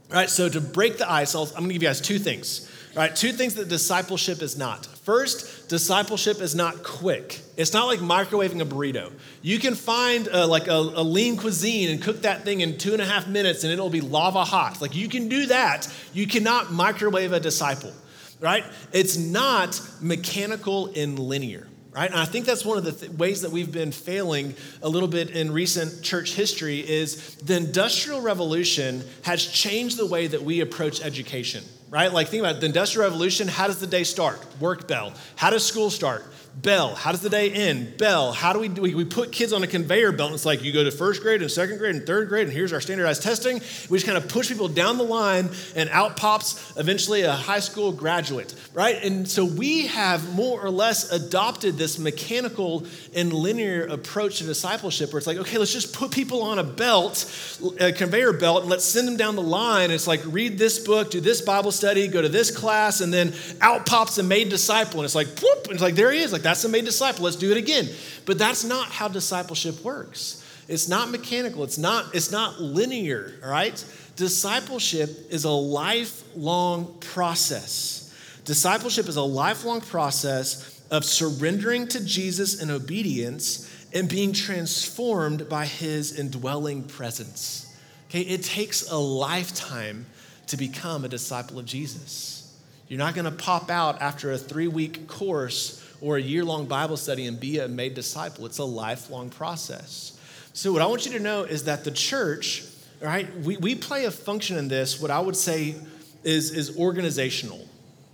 All 0.09 0.13
right, 0.13 0.29
so 0.29 0.47
to 0.47 0.61
break 0.61 0.97
the 0.97 1.11
ice, 1.11 1.35
i 1.35 1.41
am 1.41 1.47
going 1.47 1.67
to 1.67 1.73
give 1.73 1.83
you 1.83 1.89
guys 1.89 1.99
two 1.99 2.19
things. 2.19 2.71
All 2.95 3.01
right, 3.01 3.13
two 3.13 3.33
things 3.33 3.55
that 3.55 3.67
discipleship 3.67 4.41
is 4.41 4.57
not. 4.57 4.85
First, 4.85 5.67
discipleship 5.67 6.39
is 6.39 6.55
not 6.55 6.83
quick. 6.83 7.41
It's 7.57 7.73
not 7.73 7.87
like 7.87 7.99
microwaving 7.99 8.61
a 8.61 8.65
burrito. 8.65 9.11
You 9.41 9.59
can 9.59 9.75
find 9.75 10.27
a, 10.27 10.47
like 10.47 10.69
a, 10.69 10.71
a, 10.71 11.03
lean 11.03 11.35
cuisine 11.35 11.89
and 11.89 12.01
cook 12.01 12.21
that 12.21 12.45
thing 12.45 12.61
in 12.61 12.77
two 12.77 12.93
and 12.93 13.01
a 13.01 13.05
half 13.05 13.27
minutes 13.27 13.65
and 13.65 13.73
it'll 13.73 13.89
be 13.89 13.99
lava 13.99 14.45
hot. 14.45 14.79
Like 14.79 14.95
you 14.95 15.09
can 15.09 15.27
do 15.27 15.47
that. 15.47 15.93
You 16.13 16.27
cannot 16.27 16.71
microwave 16.71 17.33
a 17.33 17.41
disciple, 17.41 17.91
right? 18.39 18.63
It's 18.93 19.17
not 19.17 19.81
mechanical 19.99 20.93
and 20.95 21.19
linear 21.19 21.67
right? 21.93 22.09
And 22.09 22.19
i 22.19 22.25
think 22.25 22.45
that's 22.45 22.65
one 22.65 22.77
of 22.77 22.83
the 22.83 22.91
th- 22.91 23.11
ways 23.11 23.41
that 23.41 23.51
we've 23.51 23.71
been 23.71 23.91
failing 23.91 24.55
a 24.81 24.89
little 24.89 25.09
bit 25.09 25.29
in 25.31 25.51
recent 25.51 26.03
church 26.03 26.33
history 26.33 26.79
is 26.79 27.35
the 27.35 27.55
industrial 27.57 28.21
revolution 28.21 29.03
has 29.23 29.45
changed 29.45 29.97
the 29.97 30.05
way 30.05 30.27
that 30.27 30.41
we 30.41 30.61
approach 30.61 31.01
education 31.01 31.63
right? 31.93 32.11
Like 32.11 32.29
think 32.29 32.41
about 32.41 32.55
it. 32.55 32.59
The 32.61 32.65
industrial 32.65 33.07
revolution 33.07 33.47
how 33.47 33.67
does 33.67 33.79
the 33.79 33.87
day 33.87 34.03
start? 34.03 34.43
Work 34.59 34.87
bell. 34.87 35.13
How 35.35 35.51
does 35.51 35.63
school 35.63 35.91
start 35.91 36.25
Bell. 36.55 36.93
How 36.93 37.11
does 37.11 37.21
the 37.21 37.29
day 37.29 37.51
end? 37.51 37.97
Bell. 37.97 38.31
How 38.31 38.53
do 38.53 38.59
we 38.59 38.67
do? 38.67 38.81
We, 38.83 38.93
we 38.93 39.05
put 39.05 39.31
kids 39.31 39.53
on 39.53 39.63
a 39.63 39.67
conveyor 39.67 40.11
belt. 40.11 40.29
And 40.29 40.35
it's 40.35 40.45
like 40.45 40.63
you 40.63 40.71
go 40.71 40.83
to 40.83 40.91
first 40.91 41.21
grade 41.21 41.41
and 41.41 41.51
second 41.51 41.79
grade 41.79 41.95
and 41.95 42.05
third 42.05 42.29
grade, 42.29 42.45
and 42.45 42.53
here's 42.53 42.71
our 42.71 42.79
standardized 42.79 43.23
testing. 43.23 43.55
We 43.89 43.97
just 43.97 44.05
kind 44.05 44.17
of 44.17 44.29
push 44.29 44.49
people 44.49 44.67
down 44.67 44.97
the 44.97 45.03
line, 45.03 45.49
and 45.75 45.89
out 45.89 46.15
pops 46.15 46.77
eventually 46.77 47.23
a 47.23 47.31
high 47.31 47.59
school 47.59 47.91
graduate, 47.91 48.53
right? 48.73 49.03
And 49.03 49.27
so 49.27 49.43
we 49.43 49.87
have 49.87 50.33
more 50.35 50.61
or 50.63 50.69
less 50.69 51.11
adopted 51.11 51.77
this 51.77 51.97
mechanical 51.97 52.85
and 53.15 53.33
linear 53.33 53.85
approach 53.87 54.37
to 54.37 54.43
discipleship 54.43 55.11
where 55.11 55.17
it's 55.17 55.27
like, 55.27 55.37
okay, 55.37 55.57
let's 55.57 55.73
just 55.73 55.93
put 55.93 56.11
people 56.11 56.43
on 56.43 56.59
a 56.59 56.63
belt, 56.63 57.57
a 57.79 57.91
conveyor 57.91 58.33
belt, 58.33 58.61
and 58.61 58.69
let's 58.69 58.85
send 58.85 59.07
them 59.07 59.17
down 59.17 59.35
the 59.35 59.41
line. 59.41 59.89
It's 59.89 60.07
like, 60.07 60.21
read 60.27 60.59
this 60.59 60.79
book, 60.79 61.09
do 61.09 61.19
this 61.19 61.41
Bible 61.41 61.71
study, 61.71 62.07
go 62.07 62.21
to 62.21 62.29
this 62.29 62.55
class, 62.55 63.01
and 63.01 63.11
then 63.11 63.33
out 63.59 63.85
pops 63.87 64.17
a 64.19 64.23
made 64.23 64.49
disciple. 64.49 64.99
And 64.99 65.05
it's 65.05 65.15
like, 65.15 65.27
whoop, 65.39 65.63
and 65.65 65.73
it's 65.73 65.81
like, 65.81 65.95
there 65.95 66.11
he 66.11 66.19
is. 66.19 66.31
Like, 66.31 66.42
that's 66.43 66.63
a 66.63 66.69
made 66.69 66.85
disciple. 66.85 67.23
Let's 67.25 67.35
do 67.35 67.51
it 67.51 67.57
again. 67.57 67.89
But 68.25 68.37
that's 68.37 68.63
not 68.63 68.89
how 68.89 69.07
discipleship 69.07 69.83
works. 69.83 70.43
It's 70.67 70.87
not 70.87 71.09
mechanical. 71.09 71.63
It's 71.63 71.77
not, 71.77 72.13
it's 72.15 72.31
not 72.31 72.61
linear, 72.61 73.33
all 73.43 73.49
right? 73.49 73.83
Discipleship 74.15 75.09
is 75.29 75.43
a 75.43 75.51
lifelong 75.51 76.97
process. 76.99 78.13
Discipleship 78.45 79.07
is 79.07 79.15
a 79.15 79.23
lifelong 79.23 79.81
process 79.81 80.81
of 80.91 81.03
surrendering 81.03 81.87
to 81.87 82.05
Jesus 82.05 82.61
in 82.61 82.69
obedience 82.69 83.69
and 83.93 84.07
being 84.07 84.33
transformed 84.33 85.49
by 85.49 85.65
his 85.65 86.17
indwelling 86.17 86.83
presence. 86.83 87.75
Okay, 88.09 88.21
it 88.21 88.43
takes 88.43 88.89
a 88.89 88.97
lifetime 88.97 90.05
to 90.47 90.57
become 90.57 91.03
a 91.03 91.09
disciple 91.09 91.57
of 91.59 91.65
Jesus. 91.65 92.55
You're 92.87 92.99
not 92.99 93.15
going 93.15 93.25
to 93.25 93.31
pop 93.31 93.71
out 93.71 94.01
after 94.01 94.31
a 94.31 94.37
three 94.37 94.67
week 94.67 95.07
course 95.07 95.82
or 96.03 96.17
a 96.17 96.21
year 96.21 96.43
long 96.43 96.65
Bible 96.65 96.97
study 96.97 97.25
and 97.27 97.39
be 97.39 97.59
a 97.59 97.67
made 97.67 97.93
disciple. 97.93 98.45
It's 98.45 98.57
a 98.57 98.65
lifelong 98.65 99.29
process. 99.29 100.19
So, 100.51 100.73
what 100.73 100.81
I 100.81 100.85
want 100.85 101.05
you 101.05 101.13
to 101.13 101.19
know 101.19 101.45
is 101.45 101.63
that 101.63 101.85
the 101.85 101.91
church, 101.91 102.65
right, 103.01 103.33
we, 103.39 103.55
we 103.57 103.73
play 103.73 104.03
a 104.03 104.11
function 104.11 104.57
in 104.57 104.67
this, 104.67 105.01
what 105.01 105.09
I 105.09 105.19
would 105.19 105.37
say 105.37 105.75
is, 106.23 106.51
is 106.51 106.77
organizational, 106.77 107.65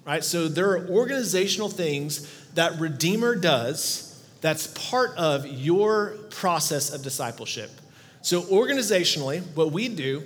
right? 0.06 0.24
So, 0.24 0.48
there 0.48 0.70
are 0.70 0.88
organizational 0.88 1.68
things 1.68 2.32
that 2.54 2.80
Redeemer 2.80 3.36
does 3.36 4.24
that's 4.40 4.68
part 4.90 5.18
of 5.18 5.48
your 5.48 6.16
process 6.30 6.94
of 6.94 7.02
discipleship. 7.02 7.72
So, 8.22 8.44
organizationally, 8.44 9.42
what 9.56 9.72
we 9.72 9.90
do 9.90 10.24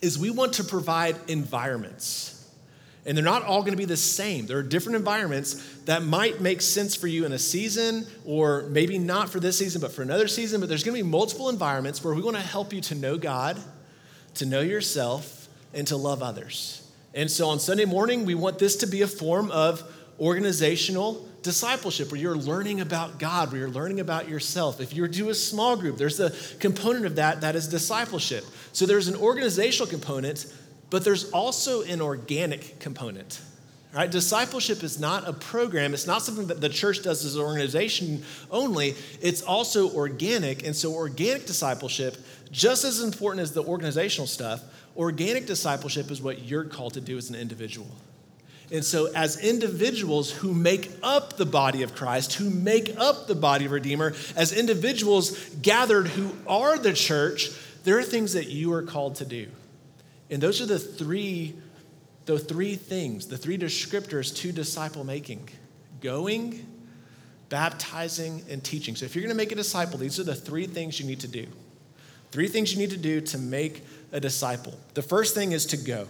is 0.00 0.16
we 0.16 0.30
want 0.30 0.54
to 0.54 0.64
provide 0.64 1.16
environments 1.26 2.33
and 3.06 3.16
they're 3.16 3.24
not 3.24 3.42
all 3.42 3.60
going 3.60 3.72
to 3.72 3.78
be 3.78 3.84
the 3.84 3.96
same. 3.96 4.46
There 4.46 4.58
are 4.58 4.62
different 4.62 4.96
environments 4.96 5.54
that 5.84 6.02
might 6.02 6.40
make 6.40 6.62
sense 6.62 6.94
for 6.94 7.06
you 7.06 7.26
in 7.26 7.32
a 7.32 7.38
season, 7.38 8.06
or 8.24 8.62
maybe 8.70 8.98
not 8.98 9.28
for 9.28 9.40
this 9.40 9.58
season, 9.58 9.80
but 9.80 9.92
for 9.92 10.02
another 10.02 10.28
season. 10.28 10.60
But 10.60 10.68
there's 10.68 10.84
going 10.84 10.96
to 10.96 11.02
be 11.02 11.08
multiple 11.08 11.48
environments 11.48 12.02
where 12.02 12.14
we 12.14 12.22
want 12.22 12.36
to 12.36 12.42
help 12.42 12.72
you 12.72 12.80
to 12.82 12.94
know 12.94 13.18
God, 13.18 13.60
to 14.34 14.46
know 14.46 14.60
yourself, 14.60 15.48
and 15.74 15.86
to 15.88 15.96
love 15.96 16.22
others. 16.22 16.80
And 17.12 17.30
so 17.30 17.48
on 17.48 17.60
Sunday 17.60 17.84
morning, 17.84 18.24
we 18.24 18.34
want 18.34 18.58
this 18.58 18.76
to 18.76 18.86
be 18.86 19.02
a 19.02 19.06
form 19.06 19.50
of 19.50 19.82
organizational 20.18 21.28
discipleship 21.42 22.10
where 22.10 22.20
you're 22.20 22.36
learning 22.36 22.80
about 22.80 23.18
God, 23.18 23.52
where 23.52 23.60
you're 23.60 23.70
learning 23.70 24.00
about 24.00 24.28
yourself. 24.28 24.80
If 24.80 24.94
you 24.94 25.06
do 25.06 25.28
a 25.28 25.34
small 25.34 25.76
group, 25.76 25.98
there's 25.98 26.18
a 26.18 26.32
component 26.58 27.04
of 27.04 27.16
that 27.16 27.42
that 27.42 27.54
is 27.54 27.68
discipleship. 27.68 28.44
So 28.72 28.86
there's 28.86 29.08
an 29.08 29.16
organizational 29.16 29.88
component 29.88 30.46
but 30.94 31.02
there's 31.02 31.28
also 31.32 31.82
an 31.82 32.00
organic 32.00 32.78
component. 32.78 33.40
Right? 33.92 34.08
Discipleship 34.08 34.84
is 34.84 35.00
not 35.00 35.26
a 35.26 35.32
program. 35.32 35.92
It's 35.92 36.06
not 36.06 36.22
something 36.22 36.46
that 36.46 36.60
the 36.60 36.68
church 36.68 37.02
does 37.02 37.24
as 37.24 37.34
an 37.34 37.42
organization 37.42 38.22
only. 38.48 38.94
It's 39.20 39.42
also 39.42 39.90
organic. 39.90 40.64
And 40.64 40.76
so, 40.76 40.94
organic 40.94 41.46
discipleship, 41.46 42.16
just 42.52 42.84
as 42.84 43.00
important 43.00 43.42
as 43.42 43.50
the 43.50 43.64
organizational 43.64 44.28
stuff, 44.28 44.62
organic 44.96 45.46
discipleship 45.46 46.12
is 46.12 46.22
what 46.22 46.42
you're 46.44 46.62
called 46.62 46.94
to 46.94 47.00
do 47.00 47.18
as 47.18 47.28
an 47.28 47.34
individual. 47.34 47.90
And 48.70 48.84
so, 48.84 49.10
as 49.16 49.36
individuals 49.38 50.30
who 50.30 50.54
make 50.54 50.92
up 51.02 51.36
the 51.36 51.46
body 51.46 51.82
of 51.82 51.96
Christ, 51.96 52.34
who 52.34 52.48
make 52.50 52.96
up 53.00 53.26
the 53.26 53.34
body 53.34 53.64
of 53.64 53.72
Redeemer, 53.72 54.14
as 54.36 54.52
individuals 54.52 55.32
gathered 55.60 56.06
who 56.06 56.36
are 56.46 56.78
the 56.78 56.92
church, 56.92 57.50
there 57.82 57.98
are 57.98 58.04
things 58.04 58.34
that 58.34 58.46
you 58.46 58.72
are 58.74 58.84
called 58.84 59.16
to 59.16 59.24
do. 59.24 59.48
And 60.30 60.42
those 60.42 60.60
are 60.60 60.66
the 60.66 60.78
three, 60.78 61.54
the 62.26 62.38
three 62.38 62.76
things, 62.76 63.26
the 63.26 63.36
three 63.36 63.58
descriptors 63.58 64.34
to 64.36 64.52
disciple 64.52 65.04
making 65.04 65.48
going, 66.00 66.66
baptizing, 67.48 68.44
and 68.50 68.62
teaching. 68.62 68.94
So 68.94 69.06
if 69.06 69.14
you're 69.14 69.22
going 69.22 69.34
to 69.34 69.36
make 69.36 69.52
a 69.52 69.56
disciple, 69.56 69.98
these 69.98 70.20
are 70.20 70.24
the 70.24 70.34
three 70.34 70.66
things 70.66 71.00
you 71.00 71.06
need 71.06 71.20
to 71.20 71.28
do. 71.28 71.46
Three 72.30 72.48
things 72.48 72.72
you 72.72 72.78
need 72.78 72.90
to 72.90 72.98
do 72.98 73.20
to 73.22 73.38
make 73.38 73.84
a 74.12 74.20
disciple. 74.20 74.78
The 74.92 75.02
first 75.02 75.34
thing 75.34 75.52
is 75.52 75.64
to 75.66 75.76
go. 75.76 76.00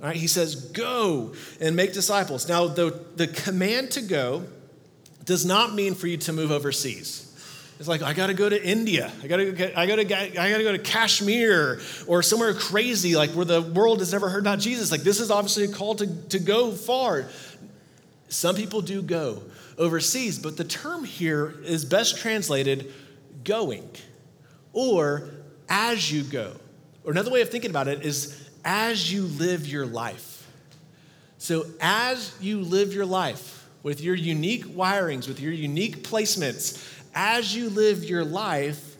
All 0.00 0.06
right, 0.06 0.16
he 0.16 0.28
says, 0.28 0.54
go 0.54 1.34
and 1.60 1.74
make 1.74 1.92
disciples. 1.92 2.48
Now, 2.48 2.68
the, 2.68 2.98
the 3.16 3.26
command 3.26 3.90
to 3.92 4.02
go 4.02 4.44
does 5.24 5.44
not 5.44 5.74
mean 5.74 5.94
for 5.94 6.06
you 6.06 6.16
to 6.18 6.32
move 6.32 6.50
overseas. 6.50 7.29
It's 7.80 7.88
like 7.88 8.02
I 8.02 8.12
got 8.12 8.26
to 8.26 8.34
go 8.34 8.46
to 8.46 8.62
India. 8.62 9.10
I 9.22 9.26
got 9.26 9.38
to 9.38 9.80
I 9.80 9.86
got 9.86 9.96
to 9.96 10.14
I 10.14 10.50
got 10.50 10.58
to 10.58 10.62
go 10.62 10.72
to 10.72 10.78
Kashmir 10.78 11.80
or 12.06 12.22
somewhere 12.22 12.52
crazy 12.52 13.16
like 13.16 13.30
where 13.30 13.46
the 13.46 13.62
world 13.62 14.00
has 14.00 14.12
never 14.12 14.28
heard 14.28 14.42
about 14.42 14.58
Jesus. 14.58 14.90
Like 14.90 15.00
this 15.00 15.18
is 15.18 15.30
obviously 15.30 15.64
a 15.64 15.68
call 15.68 15.94
to, 15.94 16.06
to 16.28 16.38
go 16.38 16.72
far. 16.72 17.30
Some 18.28 18.54
people 18.54 18.82
do 18.82 19.00
go 19.00 19.42
overseas, 19.78 20.38
but 20.38 20.58
the 20.58 20.64
term 20.64 21.04
here 21.04 21.54
is 21.64 21.86
best 21.86 22.18
translated 22.18 22.92
going 23.44 23.88
or 24.74 25.30
as 25.66 26.12
you 26.12 26.22
go. 26.22 26.52
Or 27.04 27.12
another 27.12 27.30
way 27.30 27.40
of 27.40 27.48
thinking 27.48 27.70
about 27.70 27.88
it 27.88 28.04
is 28.04 28.50
as 28.62 29.10
you 29.10 29.22
live 29.22 29.66
your 29.66 29.86
life. 29.86 30.46
So 31.38 31.64
as 31.80 32.36
you 32.42 32.60
live 32.60 32.92
your 32.92 33.06
life 33.06 33.66
with 33.82 34.02
your 34.02 34.14
unique 34.14 34.66
wirings, 34.66 35.26
with 35.26 35.40
your 35.40 35.52
unique 35.52 36.02
placements, 36.02 36.86
as 37.14 37.54
you 37.54 37.70
live 37.70 38.04
your 38.04 38.24
life, 38.24 38.96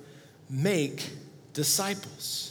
make 0.49 1.09
disciples. 1.53 2.47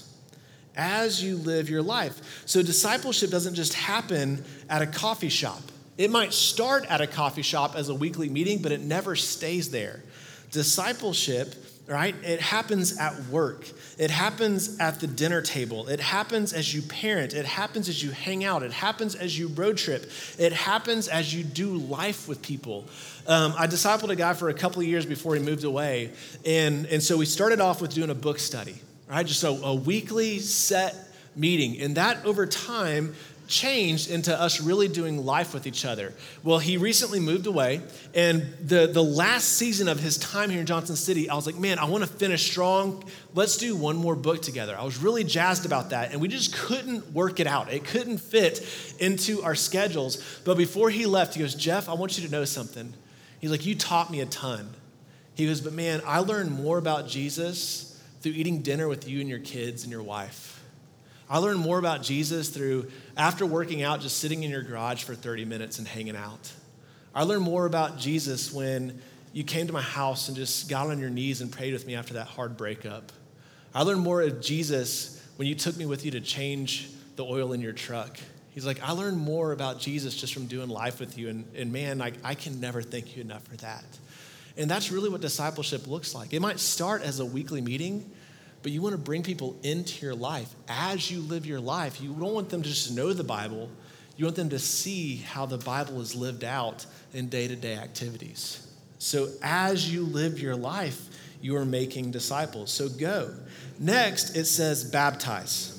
As 0.75 1.21
you 1.21 1.35
live 1.35 1.69
your 1.69 1.81
life. 1.81 2.43
So, 2.45 2.63
discipleship 2.63 3.29
doesn't 3.29 3.55
just 3.55 3.73
happen 3.73 4.45
at 4.69 4.81
a 4.81 4.87
coffee 4.87 5.29
shop. 5.29 5.61
It 5.97 6.09
might 6.09 6.31
start 6.31 6.85
at 6.85 7.01
a 7.01 7.07
coffee 7.07 7.41
shop 7.41 7.75
as 7.75 7.89
a 7.89 7.95
weekly 7.95 8.29
meeting, 8.29 8.61
but 8.61 8.71
it 8.71 8.79
never 8.79 9.17
stays 9.17 9.71
there. 9.71 10.01
Discipleship 10.51 11.53
right? 11.89 12.15
It 12.23 12.39
happens 12.39 12.97
at 12.99 13.19
work. 13.25 13.67
It 13.97 14.11
happens 14.11 14.79
at 14.79 14.99
the 14.99 15.07
dinner 15.07 15.41
table. 15.41 15.87
It 15.87 15.99
happens 15.99 16.53
as 16.53 16.73
you 16.73 16.83
parent. 16.83 17.33
It 17.33 17.45
happens 17.45 17.89
as 17.89 18.03
you 18.03 18.11
hang 18.11 18.43
out. 18.43 18.61
It 18.61 18.71
happens 18.71 19.15
as 19.15 19.37
you 19.37 19.47
road 19.47 19.77
trip. 19.77 20.09
It 20.37 20.53
happens 20.53 21.07
as 21.07 21.33
you 21.33 21.43
do 21.43 21.77
life 21.77 22.27
with 22.27 22.41
people. 22.43 22.85
Um, 23.27 23.53
I 23.57 23.65
discipled 23.65 24.09
a 24.09 24.15
guy 24.15 24.33
for 24.33 24.49
a 24.49 24.53
couple 24.53 24.81
of 24.81 24.87
years 24.87 25.05
before 25.05 25.33
he 25.35 25.41
moved 25.41 25.63
away. 25.63 26.11
And, 26.45 26.85
and 26.85 27.01
so 27.01 27.17
we 27.17 27.25
started 27.25 27.59
off 27.59 27.81
with 27.81 27.93
doing 27.93 28.11
a 28.11 28.15
book 28.15 28.37
study, 28.37 28.75
right? 29.09 29.25
Just 29.25 29.43
a, 29.43 29.49
a 29.49 29.73
weekly 29.73 30.39
set 30.39 30.95
meeting. 31.35 31.81
And 31.81 31.95
that 31.95 32.23
over 32.23 32.45
time 32.45 33.15
changed 33.49 34.11
into 34.11 34.39
us 34.39 34.61
really 34.61 34.87
doing 34.87 35.25
life 35.25 35.53
with 35.53 35.65
each 35.65 35.83
other. 35.83 36.13
Well, 36.43 36.59
he 36.59 36.77
recently 36.77 37.19
moved 37.19 37.47
away, 37.47 37.81
and 38.13 38.53
the, 38.63 38.87
the 38.87 39.03
last 39.03 39.57
season 39.57 39.87
of 39.87 39.99
his 39.99 40.17
time 40.19 40.51
here 40.51 40.59
in 40.59 40.67
Johnson 40.67 40.95
City, 40.95 41.29
I 41.29 41.35
was 41.35 41.47
like, 41.47 41.57
man, 41.57 41.79
I 41.79 41.85
want 41.85 42.03
to 42.03 42.09
finish 42.09 42.49
strong. 42.49 43.03
Let's 43.33 43.57
do 43.57 43.75
one 43.75 43.97
more 43.97 44.15
book 44.15 44.43
together. 44.43 44.77
I 44.77 44.83
was 44.83 44.97
really 44.97 45.23
jazzed 45.23 45.65
about 45.65 45.89
that, 45.89 46.11
and 46.11 46.21
we 46.21 46.27
just 46.27 46.53
couldn't 46.53 47.11
work 47.11 47.39
it 47.39 47.47
out. 47.47 47.73
It 47.73 47.83
couldn't 47.83 48.19
fit 48.19 48.65
into 48.99 49.41
our 49.41 49.55
schedules. 49.55 50.23
But 50.45 50.55
before 50.55 50.91
he 50.91 51.07
left, 51.07 51.33
he 51.33 51.41
goes, 51.41 51.55
Jeff, 51.55 51.89
I 51.89 51.93
want 51.93 52.17
you 52.17 52.25
to 52.27 52.31
know 52.31 52.45
something. 52.45 52.93
He's 53.41 53.51
like, 53.51 53.65
You 53.65 53.75
taught 53.75 54.11
me 54.11 54.21
a 54.21 54.25
ton. 54.27 54.69
He 55.33 55.47
goes, 55.47 55.59
But 55.59 55.73
man, 55.73 56.01
I 56.05 56.19
learned 56.19 56.51
more 56.51 56.77
about 56.77 57.07
Jesus 57.07 57.99
through 58.21 58.33
eating 58.33 58.61
dinner 58.61 58.87
with 58.87 59.07
you 59.07 59.21
and 59.21 59.29
your 59.29 59.39
kids 59.39 59.83
and 59.83 59.91
your 59.91 60.03
wife. 60.03 60.58
I 61.29 61.37
learned 61.37 61.59
more 61.59 61.77
about 61.77 62.01
Jesus 62.01 62.49
through, 62.49 62.89
after 63.15 63.45
working 63.45 63.83
out, 63.83 64.01
just 64.01 64.17
sitting 64.17 64.43
in 64.43 64.49
your 64.49 64.63
garage 64.63 65.03
for 65.03 65.13
30 65.13 65.45
minutes 65.45 65.77
and 65.77 65.87
hanging 65.87 66.15
out. 66.15 66.51
I 67.13 67.23
learned 67.23 67.43
more 67.43 67.65
about 67.65 67.99
Jesus 67.99 68.51
when 68.51 68.99
you 69.31 69.43
came 69.43 69.67
to 69.67 69.73
my 69.73 69.81
house 69.81 70.27
and 70.27 70.35
just 70.35 70.69
got 70.69 70.87
on 70.87 70.99
your 70.99 71.09
knees 71.09 71.41
and 71.41 71.51
prayed 71.51 71.73
with 71.73 71.85
me 71.85 71.95
after 71.95 72.15
that 72.15 72.25
hard 72.25 72.57
breakup. 72.57 73.11
I 73.75 73.83
learned 73.83 74.01
more 74.01 74.21
of 74.21 74.41
Jesus 74.41 75.23
when 75.35 75.47
you 75.47 75.53
took 75.53 75.77
me 75.77 75.85
with 75.85 76.03
you 76.03 76.11
to 76.11 76.21
change 76.21 76.89
the 77.15 77.23
oil 77.23 77.53
in 77.53 77.61
your 77.61 77.73
truck. 77.73 78.17
He's 78.51 78.65
like, 78.65 78.81
I 78.81 78.91
learned 78.91 79.17
more 79.17 79.51
about 79.51 79.79
Jesus 79.79 80.15
just 80.15 80.33
from 80.33 80.47
doing 80.47 80.69
life 80.69 80.99
with 80.99 81.17
you. 81.17 81.29
And, 81.29 81.45
and 81.55 81.71
man, 81.71 82.01
I, 82.01 82.13
I 82.23 82.33
can 82.33 82.59
never 82.59 82.81
thank 82.81 83.15
you 83.15 83.21
enough 83.21 83.43
for 83.43 83.55
that. 83.57 83.85
And 84.57 84.69
that's 84.69 84.91
really 84.91 85.09
what 85.09 85.21
discipleship 85.21 85.87
looks 85.87 86.15
like. 86.15 86.33
It 86.33 86.41
might 86.41 86.59
start 86.59 87.03
as 87.03 87.19
a 87.19 87.25
weekly 87.25 87.61
meeting, 87.61 88.09
but 88.61 88.71
you 88.71 88.81
want 88.81 88.93
to 88.93 89.01
bring 89.01 89.23
people 89.23 89.57
into 89.63 90.05
your 90.05 90.15
life 90.15 90.53
as 90.67 91.09
you 91.09 91.21
live 91.21 91.45
your 91.45 91.59
life. 91.59 92.01
You 92.01 92.13
don't 92.13 92.33
want 92.33 92.49
them 92.49 92.61
to 92.61 92.69
just 92.69 92.93
know 92.93 93.13
the 93.13 93.23
Bible, 93.23 93.69
you 94.17 94.25
want 94.25 94.35
them 94.35 94.49
to 94.49 94.59
see 94.59 95.17
how 95.17 95.45
the 95.45 95.57
Bible 95.57 96.01
is 96.01 96.15
lived 96.15 96.43
out 96.43 96.85
in 97.13 97.29
day 97.29 97.47
to 97.47 97.55
day 97.55 97.75
activities. 97.75 98.67
So 98.97 99.29
as 99.41 99.91
you 99.91 100.03
live 100.03 100.39
your 100.39 100.55
life, 100.55 101.07
you 101.41 101.55
are 101.55 101.65
making 101.65 102.11
disciples. 102.11 102.71
So 102.71 102.89
go. 102.89 103.33
Next, 103.79 104.35
it 104.35 104.45
says 104.45 104.83
baptize. 104.83 105.75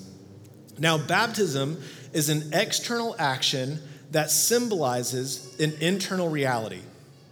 Now, 0.78 0.96
baptism 0.96 1.82
is 2.14 2.30
an 2.30 2.54
external 2.54 3.14
action 3.18 3.78
that 4.10 4.30
symbolizes 4.30 5.60
an 5.60 5.74
internal 5.80 6.30
reality 6.30 6.80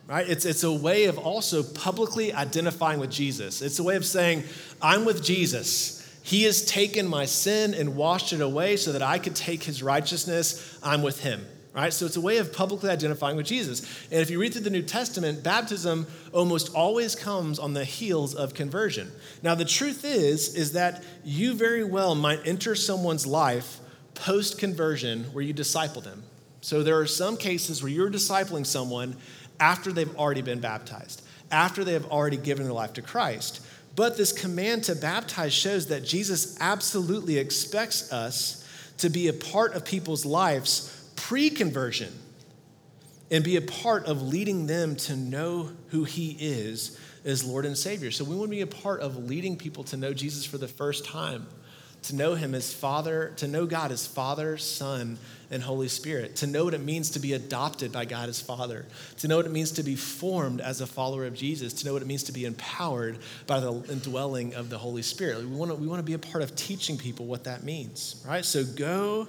right? 0.09 0.29
It's, 0.29 0.45
it's 0.45 0.65
a 0.65 0.73
way 0.73 1.05
of 1.05 1.19
also 1.19 1.63
publicly 1.63 2.33
identifying 2.33 2.99
with 2.99 3.11
Jesus. 3.11 3.63
It's 3.63 3.79
a 3.79 3.85
way 3.85 3.95
of 3.95 4.05
saying, 4.05 4.43
I'm 4.83 5.05
with 5.05 5.23
Jesus. 5.23 5.95
He 6.23 6.43
has 6.45 6.65
taken 6.65 7.07
my 7.07 7.27
sin 7.27 7.75
and 7.75 7.95
washed 7.95 8.33
it 8.33 8.41
away 8.41 8.77
so 8.77 8.93
that 8.93 9.03
I 9.03 9.19
could 9.19 9.37
take 9.37 9.63
his 9.63 9.83
righteousness. 9.83 10.79
I'm 10.83 11.03
with 11.03 11.21
him. 11.21 11.47
Right? 11.75 11.93
So 11.93 12.07
it's 12.07 12.17
a 12.17 12.21
way 12.21 12.39
of 12.39 12.53
publicly 12.53 12.91
identifying 12.91 13.37
with 13.37 13.47
Jesus. 13.47 13.83
And 14.11 14.21
if 14.21 14.31
you 14.31 14.41
read 14.41 14.53
through 14.53 14.63
the 14.63 14.71
New 14.71 14.83
Testament, 14.83 15.45
baptism 15.45 16.07
almost 16.33 16.75
always 16.75 17.15
comes 17.15 17.59
on 17.59 17.75
the 17.75 17.85
heels 17.85 18.35
of 18.35 18.55
conversion. 18.55 19.13
Now 19.43 19.55
the 19.55 19.67
truth 19.67 20.05
is 20.05 20.57
is 20.57 20.73
that 20.73 21.05
you 21.25 21.55
very 21.55 21.85
well 21.85 22.17
might 22.17 22.41
enter 22.47 22.75
someone's 22.75 23.27
life 23.27 23.79
post 24.15 24.59
conversion 24.59 25.25
where 25.33 25.45
you 25.45 25.53
disciple 25.53 26.03
them. 26.03 26.25
So 26.63 26.83
there 26.83 26.99
are 26.99 27.07
some 27.07 27.37
cases 27.37 27.81
where 27.81 27.93
you're 27.93 28.11
discipling 28.11 28.67
someone 28.67 29.17
after 29.61 29.93
they've 29.93 30.15
already 30.17 30.43
been 30.43 30.61
baptized, 30.61 31.23
after 31.51 31.85
they 31.85 31.93
have 31.93 32.07
already 32.07 32.37
given 32.37 32.65
their 32.65 32.73
life 32.73 32.93
to 32.95 33.03
Christ. 33.03 33.61
But 33.97 34.17
this 34.17 34.33
command 34.33 34.85
to 34.85 34.95
baptize 34.95 35.53
shows 35.53 35.89
that 35.89 36.05
Jesus 36.05 36.57
absolutely 36.61 37.39
expects 37.39 38.13
us 38.13 38.65
to 38.99 39.09
be 39.09 39.29
a 39.29 39.33
part 39.33 39.75
of 39.75 39.85
people's 39.85 40.25
lives 40.25 41.11
pre 41.17 41.51
conversion 41.51 42.13
and 43.31 43.45
be 43.45 43.57
a 43.57 43.63
part 43.63 44.07
of 44.07 44.23
leading 44.23 44.67
them 44.67 44.97
to 44.97 45.17
know 45.17 45.71
who 45.89 46.05
He 46.05 46.37
is 46.41 46.99
as 47.25 47.45
Lord 47.45 47.67
and 47.67 47.77
Savior. 47.77 48.11
So 48.11 48.25
we 48.25 48.35
want 48.35 48.51
to 48.51 48.57
be 48.57 48.61
a 48.61 48.67
part 48.67 49.01
of 49.01 49.29
leading 49.29 49.57
people 49.57 49.85
to 49.85 49.97
know 49.97 50.15
Jesus 50.15 50.45
for 50.45 50.59
the 50.59 50.69
first 50.69 51.05
time, 51.05 51.47
to 52.05 52.15
know 52.15 52.35
Him 52.35 52.55
as 52.55 52.73
Father, 52.73 53.33
to 53.37 53.49
know 53.49 53.67
God 53.67 53.93
as 53.93 54.07
Father, 54.07 54.57
Son, 54.57 55.19
and 55.51 55.63
Holy 55.63 55.89
Spirit, 55.89 56.37
to 56.37 56.47
know 56.47 56.65
what 56.65 56.75
it 56.75 56.83
means 56.83 57.11
to 57.11 57.19
be 57.19 57.33
adopted 57.33 57.91
by 57.91 58.05
God 58.05 58.29
as 58.29 58.41
Father, 58.41 58.85
to 59.19 59.29
know 59.29 59.37
what 59.37 59.47
it 59.47 59.53
means 59.53 59.73
to 59.73 59.83
be 59.83 59.97
formed 59.97 60.61
as 60.61 60.81
a 60.81 60.87
follower 60.87 61.25
of 61.25 61.35
Jesus, 61.35 61.73
to 61.75 61.87
know 61.87 61.95
what 61.95 62.03
it 62.03 62.09
means 62.09 62.25
to 62.25 62.33
be 62.33 62.45
empowered 62.45 63.19
by 63.47 63.61
the 63.61 63.73
indwelling 63.91 64.55
of 64.55 64.69
the 64.69 64.79
Holy 64.79 65.03
Spirit. 65.03 65.39
We 65.39 65.47
want 65.47 65.71
to, 65.71 65.77
we 65.77 65.87
want 65.87 66.01
to 66.01 66.05
be 66.05 66.15
a 66.15 66.19
part 66.19 66.43
of 66.43 66.55
teaching 66.55 66.99
people 66.99 67.27
what 67.27 67.45
that 67.45 67.65
means, 67.65 68.23
right? 68.27 68.45
So 68.45 68.65
go, 68.65 69.27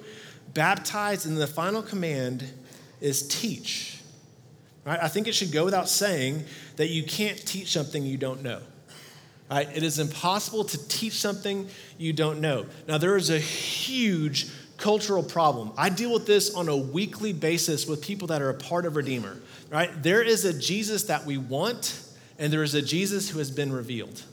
baptize, 0.54 1.26
and 1.26 1.38
the 1.38 1.48
final 1.48 1.82
command 1.82 2.44
is 3.02 3.28
teach. 3.28 4.00
Right? 4.86 5.00
I 5.02 5.08
think 5.08 5.28
it 5.28 5.36
should 5.36 5.52
go 5.52 5.66
without 5.66 5.88
saying 5.88 6.44
that 6.78 6.88
you 6.88 7.04
can't 7.04 7.38
teach 7.46 7.72
something 7.72 8.04
you 8.06 8.18
don't 8.18 8.42
know. 8.42 8.60
Right? 9.50 9.68
It 9.76 9.84
is 9.84 10.00
impossible 10.00 10.64
to 10.66 10.88
teach 10.88 11.14
something 11.14 11.68
you 11.98 12.14
don't 12.14 12.40
know. 12.40 12.66
Now, 12.88 12.98
there 12.98 13.18
is 13.18 13.30
a 13.30 13.40
huge 13.40 14.48
cultural 14.80 15.24
problem. 15.24 15.72
I 15.78 15.90
deal 15.90 16.12
with 16.12 16.26
this 16.26 16.54
on 16.54 16.70
a 16.70 16.78
weekly 16.78 17.34
basis 17.34 17.86
with 17.86 18.02
people 18.02 18.28
that 18.28 18.42
are 18.42 18.50
a 18.50 18.54
part 18.54 18.86
of 18.86 18.96
Redeemer, 18.96 19.38
right? 19.70 19.92
There 20.02 20.22
is 20.22 20.46
a 20.46 20.58
Jesus 20.58 21.04
that 21.04 21.26
we 21.26 21.38
want, 21.38 22.02
and 22.38 22.52
there 22.52 22.64
is 22.64 22.74
a 22.74 22.82
Jesus 22.82 23.30
who 23.30 23.40
has 23.40 23.52
been 23.52 23.72
revealed, 23.72 24.24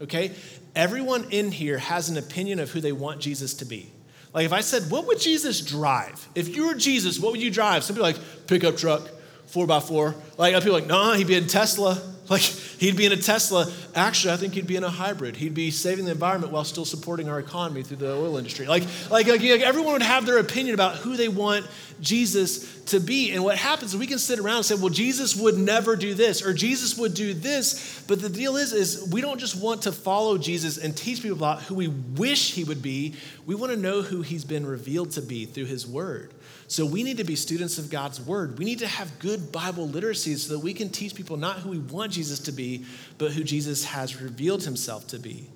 okay? 0.00 0.32
Everyone 0.74 1.26
in 1.30 1.52
here 1.52 1.78
has 1.78 2.08
an 2.08 2.16
opinion 2.16 2.58
of 2.58 2.70
who 2.70 2.80
they 2.80 2.92
want 2.92 3.20
Jesus 3.20 3.54
to 3.54 3.64
be. 3.64 3.90
Like 4.32 4.46
if 4.46 4.52
I 4.52 4.62
said, 4.62 4.90
what 4.90 5.06
would 5.06 5.20
Jesus 5.20 5.60
drive? 5.60 6.28
If 6.34 6.56
you 6.56 6.66
were 6.66 6.74
Jesus, 6.74 7.20
what 7.20 7.32
would 7.32 7.40
you 7.40 7.52
drive? 7.52 7.84
Some 7.84 7.94
people 7.94 8.08
like, 8.08 8.46
pickup 8.48 8.76
truck, 8.76 9.08
four 9.46 9.66
by 9.66 9.78
four. 9.78 10.16
Like 10.36 10.54
other 10.54 10.64
people 10.64 10.80
like, 10.80 10.88
nah, 10.88 11.14
he'd 11.14 11.28
be 11.28 11.36
in 11.36 11.46
Tesla. 11.46 12.13
Like 12.28 12.40
he'd 12.40 12.96
be 12.96 13.04
in 13.04 13.12
a 13.12 13.16
Tesla. 13.16 13.70
Actually, 13.94 14.34
I 14.34 14.36
think 14.38 14.54
he'd 14.54 14.66
be 14.66 14.76
in 14.76 14.84
a 14.84 14.90
hybrid. 14.90 15.36
He'd 15.36 15.54
be 15.54 15.70
saving 15.70 16.06
the 16.06 16.12
environment 16.12 16.52
while 16.52 16.64
still 16.64 16.84
supporting 16.84 17.28
our 17.28 17.38
economy 17.38 17.82
through 17.82 17.98
the 17.98 18.12
oil 18.12 18.38
industry. 18.38 18.66
Like, 18.66 18.84
like, 19.10 19.26
like, 19.26 19.42
everyone 19.42 19.92
would 19.92 20.02
have 20.02 20.24
their 20.24 20.38
opinion 20.38 20.74
about 20.74 20.96
who 20.96 21.16
they 21.16 21.28
want 21.28 21.66
Jesus 22.00 22.82
to 22.86 23.00
be. 23.00 23.32
And 23.32 23.44
what 23.44 23.56
happens 23.56 23.92
is 23.92 24.00
we 24.00 24.06
can 24.06 24.18
sit 24.18 24.38
around 24.38 24.56
and 24.56 24.66
say, 24.66 24.74
well, 24.74 24.88
Jesus 24.88 25.36
would 25.36 25.58
never 25.58 25.96
do 25.96 26.14
this, 26.14 26.44
or 26.44 26.52
Jesus 26.52 26.96
would 26.98 27.14
do 27.14 27.34
this. 27.34 28.02
But 28.06 28.20
the 28.20 28.28
deal 28.28 28.56
is, 28.56 28.72
is 28.72 29.08
we 29.10 29.20
don't 29.20 29.38
just 29.38 29.56
want 29.56 29.82
to 29.82 29.92
follow 29.92 30.38
Jesus 30.38 30.78
and 30.78 30.96
teach 30.96 31.22
people 31.22 31.36
about 31.36 31.62
who 31.62 31.74
we 31.74 31.88
wish 31.88 32.54
he 32.54 32.64
would 32.64 32.82
be. 32.82 33.14
We 33.46 33.54
want 33.54 33.72
to 33.72 33.78
know 33.78 34.02
who 34.02 34.22
he's 34.22 34.44
been 34.44 34.66
revealed 34.66 35.12
to 35.12 35.22
be 35.22 35.44
through 35.46 35.66
his 35.66 35.86
word. 35.86 36.32
So 36.66 36.86
we 36.86 37.02
need 37.02 37.18
to 37.18 37.24
be 37.24 37.36
students 37.36 37.78
of 37.78 37.90
God's 37.90 38.20
word. 38.20 38.58
We 38.58 38.64
need 38.64 38.78
to 38.78 38.86
have 38.86 39.18
good 39.18 39.52
Bible 39.52 39.88
literacy 39.88 40.34
so 40.36 40.54
that 40.54 40.60
we 40.60 40.72
can 40.72 40.88
teach 40.88 41.14
people 41.14 41.36
not 41.36 41.58
who 41.58 41.70
we 41.70 41.78
want 41.78 42.12
Jesus 42.12 42.38
to 42.40 42.52
be, 42.52 42.84
but 43.18 43.32
who 43.32 43.44
Jesus 43.44 43.84
has 43.84 44.20
revealed 44.20 44.62
himself 44.64 45.06
to 45.08 45.18
be. 45.18 45.48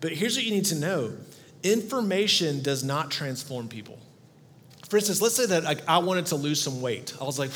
But 0.00 0.12
here's 0.12 0.36
what 0.36 0.44
you 0.44 0.52
need 0.52 0.66
to 0.66 0.76
know 0.76 1.12
information 1.62 2.62
does 2.62 2.82
not 2.82 3.10
transform 3.10 3.68
people. 3.68 3.98
For 4.88 4.96
instance, 4.96 5.20
let's 5.20 5.36
say 5.36 5.46
that 5.46 5.64
like, 5.64 5.86
I 5.88 5.98
wanted 5.98 6.26
to 6.26 6.36
lose 6.36 6.60
some 6.60 6.80
weight. 6.80 7.14
I 7.20 7.24
was 7.24 7.38
like, 7.38 7.50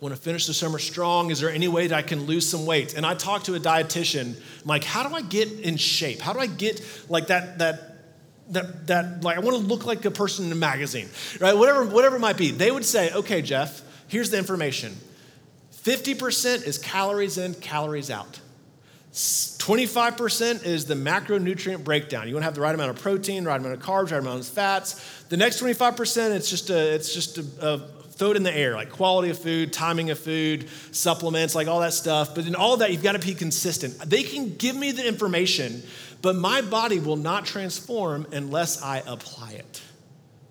want 0.00 0.14
to 0.14 0.20
finish 0.20 0.46
the 0.46 0.54
summer 0.54 0.78
strong. 0.78 1.30
Is 1.30 1.40
there 1.40 1.50
any 1.50 1.68
way 1.68 1.88
that 1.88 1.96
I 1.96 2.02
can 2.02 2.24
lose 2.24 2.48
some 2.48 2.66
weight? 2.66 2.94
And 2.94 3.04
I 3.04 3.14
talked 3.14 3.46
to 3.46 3.54
a 3.54 3.60
dietitian. 3.60 4.36
I'm 4.36 4.66
like, 4.66 4.84
how 4.84 5.08
do 5.08 5.14
I 5.14 5.22
get 5.22 5.50
in 5.50 5.76
shape? 5.76 6.20
How 6.20 6.32
do 6.32 6.38
I 6.38 6.46
get 6.46 6.80
like 7.08 7.28
that 7.28 7.58
that 7.58 7.97
that, 8.50 8.86
that 8.86 9.22
like 9.22 9.36
I 9.36 9.40
want 9.40 9.56
to 9.56 9.62
look 9.62 9.84
like 9.84 10.04
a 10.04 10.10
person 10.10 10.46
in 10.46 10.52
a 10.52 10.56
magazine, 10.56 11.08
right? 11.40 11.56
Whatever, 11.56 11.84
whatever 11.84 12.16
it 12.16 12.20
might 12.20 12.36
be. 12.36 12.50
They 12.50 12.70
would 12.70 12.84
say, 12.84 13.12
okay, 13.12 13.42
Jeff, 13.42 13.82
here's 14.08 14.30
the 14.30 14.38
information. 14.38 14.96
50% 15.72 16.66
is 16.66 16.78
calories 16.78 17.38
in, 17.38 17.54
calories 17.54 18.10
out. 18.10 18.40
25% 19.12 20.64
is 20.64 20.84
the 20.84 20.94
macronutrient 20.94 21.82
breakdown. 21.82 22.28
You 22.28 22.34
want 22.34 22.42
to 22.42 22.44
have 22.44 22.54
the 22.54 22.60
right 22.60 22.74
amount 22.74 22.90
of 22.90 23.00
protein, 23.00 23.44
right 23.44 23.58
amount 23.58 23.74
of 23.74 23.80
carbs, 23.80 24.12
right 24.12 24.18
amount 24.18 24.40
of 24.40 24.46
fats. 24.46 25.24
The 25.28 25.36
next 25.36 25.60
25%, 25.62 26.36
it's 26.36 26.50
just 26.50 26.70
a, 26.70 26.94
it's 26.94 27.12
just 27.12 27.38
a, 27.38 27.44
a 27.62 27.78
throw 28.18 28.32
it 28.32 28.36
in 28.36 28.42
the 28.42 28.54
air, 28.54 28.74
like 28.74 28.90
quality 28.90 29.30
of 29.30 29.38
food, 29.38 29.72
timing 29.72 30.10
of 30.10 30.18
food, 30.18 30.68
supplements, 30.90 31.54
like 31.54 31.68
all 31.68 31.80
that 31.80 31.92
stuff. 31.92 32.34
But 32.34 32.46
in 32.46 32.54
all 32.54 32.78
that, 32.78 32.92
you've 32.92 33.02
got 33.02 33.12
to 33.12 33.24
be 33.24 33.34
consistent. 33.34 33.98
They 34.00 34.24
can 34.24 34.56
give 34.56 34.74
me 34.76 34.90
the 34.90 35.06
information, 35.06 35.82
but 36.22 36.36
my 36.36 36.60
body 36.62 36.98
will 36.98 37.16
not 37.16 37.46
transform 37.46 38.26
unless 38.32 38.82
I 38.82 39.02
apply 39.06 39.52
it, 39.52 39.82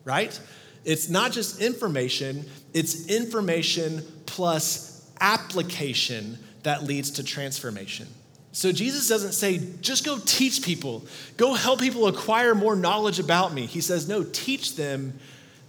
right? 0.06 0.40
It's 0.86 1.10
not 1.10 1.32
just 1.32 1.62
information, 1.62 2.46
it's 2.74 3.08
information 3.08 4.04
plus 4.26 5.10
application 5.20 6.38
that 6.64 6.84
leads 6.84 7.12
to 7.12 7.24
transformation. 7.24 8.08
So 8.54 8.72
Jesus 8.72 9.08
doesn't 9.08 9.34
say, 9.34 9.62
just 9.82 10.06
go 10.06 10.18
teach 10.26 10.64
people, 10.64 11.06
go 11.36 11.54
help 11.54 11.80
people 11.80 12.08
acquire 12.08 12.56
more 12.56 12.76
knowledge 12.76 13.20
about 13.20 13.54
me. 13.54 13.66
He 13.66 13.82
says, 13.82 14.08
no, 14.08 14.24
teach 14.24 14.76
them 14.76 15.20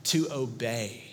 to 0.04 0.26
obey. 0.32 1.04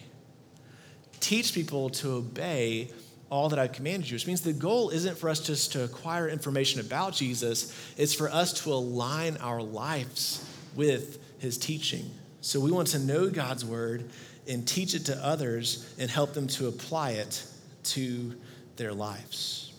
Teach 1.19 1.54
people 1.54 1.89
to 1.89 2.13
obey 2.13 2.91
all 3.36 3.50
that 3.50 3.60
I've 3.60 3.74
commanded 3.74 4.10
you, 4.10 4.15
which 4.15 4.28
means 4.28 4.41
the 4.41 4.54
goal 4.54 4.89
isn't 4.89 5.17
for 5.17 5.30
us 5.30 5.41
just 5.41 5.74
to 5.74 5.84
acquire 5.84 6.30
information 6.30 6.80
about 6.80 7.13
Jesus, 7.13 7.74
it's 7.98 8.13
for 8.13 8.30
us 8.30 8.54
to 8.63 8.74
align 8.74 9.38
our 9.38 9.62
lives 9.62 10.50
with 10.76 11.19
his 11.39 11.58
teaching. 11.58 12.10
So 12.41 12.60
we 12.60 12.71
want 12.71 12.88
to 12.89 13.00
know 13.00 13.30
God's 13.30 13.65
word 13.65 14.10
and 14.48 14.67
teach 14.67 14.93
it 14.93 15.06
to 15.06 15.17
others 15.26 15.93
and 16.00 16.10
help 16.10 16.34
them 16.34 16.48
to 16.48 16.67
apply 16.67 17.12
it 17.12 17.43
to 17.84 18.36
their 18.78 18.93
lives. 18.93 19.74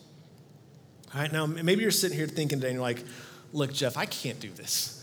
All 1.14 1.20
right, 1.20 1.32
now 1.32 1.46
maybe 1.46 1.82
you're 1.82 1.90
sitting 1.90 2.16
here 2.16 2.26
thinking 2.26 2.58
today 2.58 2.68
and 2.68 2.74
you're 2.74 2.82
like, 2.82 3.02
look, 3.52 3.72
Jeff, 3.72 3.96
I 3.96 4.04
can't 4.04 4.38
do 4.38 4.50
this. 4.50 4.95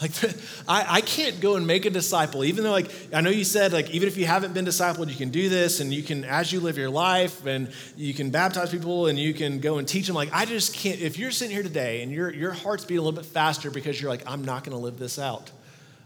Like, 0.00 0.12
I, 0.68 0.86
I 0.88 1.00
can't 1.00 1.40
go 1.40 1.56
and 1.56 1.66
make 1.66 1.86
a 1.86 1.90
disciple, 1.90 2.44
even 2.44 2.64
though, 2.64 2.70
like, 2.70 2.90
I 3.12 3.20
know 3.20 3.30
you 3.30 3.44
said, 3.44 3.72
like, 3.72 3.90
even 3.90 4.08
if 4.08 4.16
you 4.16 4.26
haven't 4.26 4.52
been 4.52 4.66
discipled, 4.66 5.08
you 5.08 5.16
can 5.16 5.30
do 5.30 5.48
this, 5.48 5.80
and 5.80 5.92
you 5.92 6.02
can, 6.02 6.24
as 6.24 6.52
you 6.52 6.60
live 6.60 6.76
your 6.76 6.90
life, 6.90 7.46
and 7.46 7.72
you 7.96 8.12
can 8.12 8.30
baptize 8.30 8.70
people, 8.70 9.06
and 9.06 9.18
you 9.18 9.32
can 9.32 9.58
go 9.60 9.78
and 9.78 9.88
teach 9.88 10.06
them. 10.06 10.14
Like, 10.14 10.32
I 10.32 10.44
just 10.44 10.74
can't. 10.74 11.00
If 11.00 11.18
you're 11.18 11.30
sitting 11.30 11.54
here 11.54 11.62
today 11.62 12.02
and 12.02 12.12
your, 12.12 12.32
your 12.32 12.52
heart's 12.52 12.84
beating 12.84 12.98
a 12.98 13.02
little 13.02 13.20
bit 13.20 13.26
faster 13.26 13.70
because 13.70 14.00
you're 14.00 14.10
like, 14.10 14.22
I'm 14.26 14.44
not 14.44 14.64
going 14.64 14.76
to 14.76 14.82
live 14.82 14.98
this 14.98 15.18
out. 15.18 15.50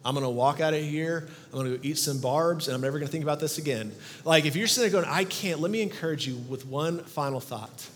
I'm 0.05 0.15
going 0.15 0.25
to 0.25 0.31
walk 0.31 0.61
out 0.61 0.73
of 0.73 0.83
here, 0.83 1.29
I'm 1.53 1.59
going 1.59 1.73
to 1.73 1.77
go 1.77 1.81
eat 1.83 1.99
some 1.99 2.21
barbs, 2.21 2.69
and 2.69 2.75
I'm 2.75 2.81
never 2.81 2.99
going 2.99 3.07
to 3.07 3.13
think 3.13 3.23
about 3.25 3.39
this 3.39 3.59
again. 3.59 3.93
Like, 4.25 4.47
if 4.47 4.57
you're 4.57 4.67
sitting 4.67 4.91
there 4.91 5.03
going, 5.03 5.13
I 5.13 5.25
can't, 5.25 5.61
let 5.61 5.71
me 5.71 5.83
encourage 5.83 6.27
you 6.27 6.37
with 6.37 6.65
one 6.65 7.01
final 7.05 7.39
thought. 7.39 7.87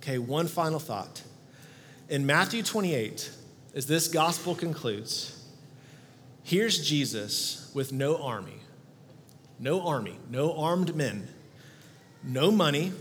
Okay, 0.00 0.18
one 0.18 0.46
final 0.46 0.78
thought. 0.78 1.20
In 2.08 2.24
Matthew 2.24 2.62
28, 2.62 3.30
as 3.74 3.86
this 3.86 4.08
gospel 4.08 4.54
concludes, 4.54 5.31
here's 6.42 6.86
Jesus 6.86 7.70
with 7.74 7.92
no 7.92 8.16
army, 8.16 8.60
no 9.58 9.86
army, 9.86 10.18
no 10.30 10.56
armed 10.56 10.94
men, 10.94 11.28
no 12.22 12.50
money, 12.50 12.92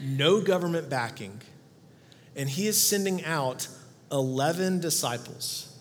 no 0.00 0.40
government 0.40 0.88
backing, 0.88 1.40
and 2.34 2.48
he 2.48 2.66
is 2.66 2.80
sending 2.80 3.24
out 3.24 3.68
11 4.10 4.80
disciples. 4.80 5.71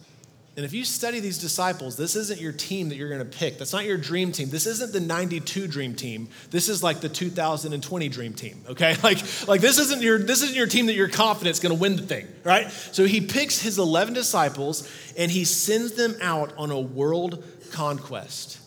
And 0.58 0.66
if 0.66 0.74
you 0.74 0.84
study 0.84 1.22
these 1.22 1.38
disciples, 1.38 1.96
this 1.96 2.18
isn't 2.18 2.42
your 2.42 2.52
team 2.52 2.90
that 2.90 2.96
you're 2.96 3.08
going 3.08 3.22
to 3.22 3.38
pick. 3.38 3.58
That's 3.58 3.72
not 3.72 3.86
your 3.86 3.98
dream 3.98 4.34
team. 4.34 4.50
This 4.50 4.66
isn't 4.66 4.92
the 4.92 5.00
92 5.00 5.66
dream 5.68 5.96
team. 5.96 6.28
This 6.50 6.68
is 6.68 6.84
like 6.84 7.00
the 7.00 7.08
2020 7.08 8.10
dream 8.10 8.34
team, 8.34 8.62
okay? 8.70 8.98
Like, 9.02 9.20
like 9.48 9.62
this 9.62 9.80
isn't 9.80 10.02
your 10.02 10.20
this 10.20 10.42
isn't 10.42 10.56
your 10.56 10.68
team 10.68 10.88
that 10.88 10.94
you're 10.94 11.08
confident 11.08 11.56
is 11.56 11.62
going 11.62 11.74
to 11.74 11.80
win 11.80 11.96
the 11.96 12.02
thing, 12.02 12.28
right? 12.44 12.70
So 12.70 13.06
he 13.06 13.22
picks 13.22 13.62
his 13.62 13.80
11 13.80 14.14
disciples 14.14 14.90
and 15.18 15.32
he 15.32 15.46
sends 15.46 15.94
them 15.94 16.16
out 16.22 16.54
on 16.58 16.70
a 16.70 16.80
world 16.80 17.44
conquest. 17.72 18.60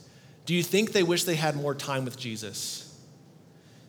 Do 0.47 0.55
you 0.55 0.63
think 0.63 0.93
they 0.93 1.03
wish 1.03 1.25
they 1.25 1.37
had 1.37 1.55
more 1.55 1.75
time 1.75 2.07
with 2.07 2.17
Jesus? 2.17 2.81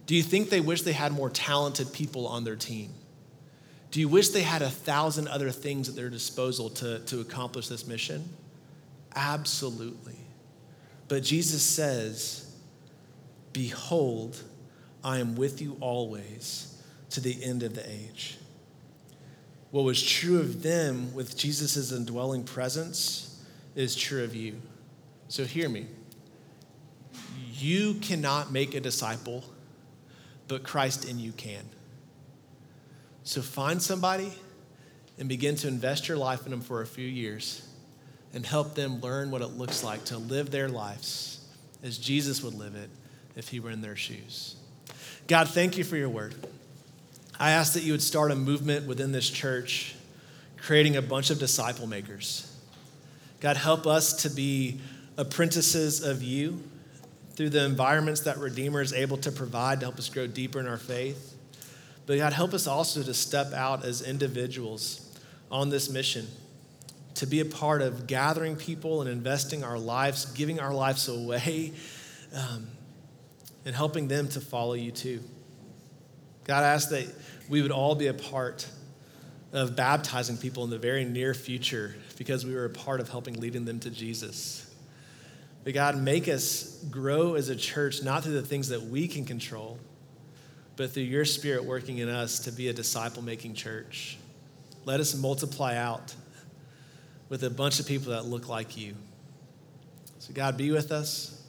Do 0.05 0.15
you 0.15 0.23
think 0.23 0.49
they 0.49 0.61
wish 0.61 0.81
they 0.81 0.93
had 0.93 1.13
more 1.13 1.29
talented 1.29 1.93
people 1.93 2.27
on 2.27 2.43
their 2.43 2.55
team? 2.55 2.93
Do 3.95 4.01
you 4.01 4.09
wish 4.09 4.27
they 4.27 4.41
had 4.41 4.61
a 4.61 4.69
thousand 4.69 5.29
other 5.29 5.51
things 5.51 5.87
at 5.87 5.95
their 5.95 6.09
disposal 6.09 6.69
to, 6.71 6.99
to 6.99 7.21
accomplish 7.21 7.69
this 7.69 7.87
mission? 7.87 8.27
Absolutely. 9.15 10.17
But 11.07 11.23
Jesus 11.23 11.63
says, 11.63 12.53
Behold, 13.53 14.43
I 15.01 15.19
am 15.19 15.37
with 15.37 15.61
you 15.61 15.77
always 15.79 16.77
to 17.11 17.21
the 17.21 17.41
end 17.41 17.63
of 17.63 17.73
the 17.73 17.89
age. 17.89 18.37
What 19.71 19.85
was 19.85 20.03
true 20.03 20.41
of 20.41 20.61
them 20.61 21.13
with 21.13 21.37
Jesus' 21.37 21.93
indwelling 21.93 22.43
presence 22.43 23.41
is 23.75 23.95
true 23.95 24.25
of 24.25 24.35
you. 24.35 24.61
So 25.29 25.45
hear 25.45 25.69
me. 25.69 25.87
You 27.53 27.93
cannot 27.93 28.51
make 28.51 28.75
a 28.75 28.81
disciple, 28.81 29.45
but 30.49 30.63
Christ 30.63 31.05
in 31.05 31.17
you 31.17 31.31
can. 31.31 31.63
So 33.25 33.41
find 33.41 33.81
somebody 33.81 34.31
and 35.17 35.27
begin 35.27 35.55
to 35.57 35.67
invest 35.67 36.07
your 36.07 36.15
life 36.15 36.45
in 36.45 36.51
them 36.51 36.61
for 36.61 36.81
a 36.81 36.85
few 36.85 37.07
years 37.07 37.67
and 38.33 38.45
help 38.45 38.75
them 38.75 39.01
learn 39.01 39.31
what 39.31 39.41
it 39.41 39.47
looks 39.47 39.83
like 39.83 40.05
to 40.05 40.17
live 40.17 40.51
their 40.51 40.69
lives 40.69 41.43
as 41.83 41.97
Jesus 41.97 42.43
would 42.43 42.53
live 42.53 42.75
it 42.75 42.89
if 43.35 43.49
he 43.49 43.59
were 43.59 43.71
in 43.71 43.81
their 43.81 43.95
shoes. 43.95 44.55
God, 45.27 45.49
thank 45.49 45.75
you 45.75 45.83
for 45.83 45.97
your 45.97 46.07
word. 46.07 46.35
I 47.39 47.51
ask 47.51 47.73
that 47.73 47.81
you 47.81 47.93
would 47.93 48.03
start 48.03 48.31
a 48.31 48.35
movement 48.35 48.87
within 48.87 49.11
this 49.11 49.29
church, 49.29 49.95
creating 50.57 50.95
a 50.95 51.01
bunch 51.01 51.31
of 51.31 51.39
disciple 51.39 51.87
makers. 51.87 52.55
God, 53.39 53.57
help 53.57 53.87
us 53.87 54.21
to 54.21 54.29
be 54.29 54.79
apprentices 55.17 56.03
of 56.03 56.21
you 56.21 56.61
through 57.31 57.49
the 57.49 57.65
environments 57.65 58.21
that 58.21 58.37
Redeemer 58.37 58.81
is 58.81 58.93
able 58.93 59.17
to 59.17 59.31
provide 59.31 59.79
to 59.79 59.87
help 59.87 59.97
us 59.97 60.09
grow 60.09 60.27
deeper 60.27 60.59
in 60.59 60.67
our 60.67 60.77
faith. 60.77 61.34
But 62.05 62.17
God, 62.17 62.33
help 62.33 62.53
us 62.53 62.67
also 62.67 63.01
to 63.03 63.13
step 63.13 63.53
out 63.53 63.83
as 63.83 64.01
individuals 64.01 65.01
on 65.49 65.69
this 65.69 65.89
mission, 65.89 66.27
to 67.15 67.25
be 67.25 67.39
a 67.39 67.45
part 67.45 67.81
of 67.81 68.07
gathering 68.07 68.55
people 68.55 69.01
and 69.01 69.09
investing 69.09 69.63
our 69.63 69.79
lives, 69.79 70.25
giving 70.33 70.59
our 70.59 70.73
lives 70.73 71.07
away, 71.07 71.73
um, 72.35 72.67
and 73.65 73.75
helping 73.75 74.07
them 74.07 74.27
to 74.29 74.41
follow 74.41 74.73
you 74.73 74.91
too. 74.91 75.21
God, 76.43 76.63
I 76.63 76.73
ask 76.73 76.89
that 76.89 77.07
we 77.49 77.61
would 77.61 77.71
all 77.71 77.95
be 77.95 78.07
a 78.07 78.13
part 78.13 78.67
of 79.51 79.75
baptizing 79.75 80.37
people 80.37 80.63
in 80.63 80.69
the 80.69 80.77
very 80.77 81.05
near 81.05 81.33
future 81.33 81.95
because 82.17 82.45
we 82.45 82.53
were 82.53 82.65
a 82.65 82.69
part 82.69 82.99
of 82.99 83.09
helping 83.09 83.39
leading 83.39 83.65
them 83.65 83.79
to 83.79 83.89
Jesus. 83.89 84.71
But 85.63 85.73
God, 85.73 85.97
make 85.97 86.27
us 86.27 86.83
grow 86.91 87.33
as 87.33 87.49
a 87.49 87.55
church, 87.55 88.03
not 88.03 88.23
through 88.23 88.33
the 88.33 88.43
things 88.43 88.69
that 88.69 88.83
we 88.83 89.07
can 89.07 89.25
control 89.25 89.79
but 90.75 90.91
through 90.91 91.03
your 91.03 91.25
spirit 91.25 91.63
working 91.63 91.99
in 91.99 92.09
us 92.09 92.39
to 92.39 92.51
be 92.51 92.67
a 92.67 92.73
disciple 92.73 93.21
making 93.21 93.53
church. 93.53 94.17
Let 94.85 94.99
us 94.99 95.15
multiply 95.15 95.75
out 95.75 96.13
with 97.29 97.43
a 97.43 97.49
bunch 97.49 97.79
of 97.79 97.87
people 97.87 98.11
that 98.11 98.25
look 98.25 98.47
like 98.47 98.77
you. 98.77 98.95
So, 100.19 100.33
God, 100.33 100.57
be 100.57 100.71
with 100.71 100.91
us. 100.91 101.43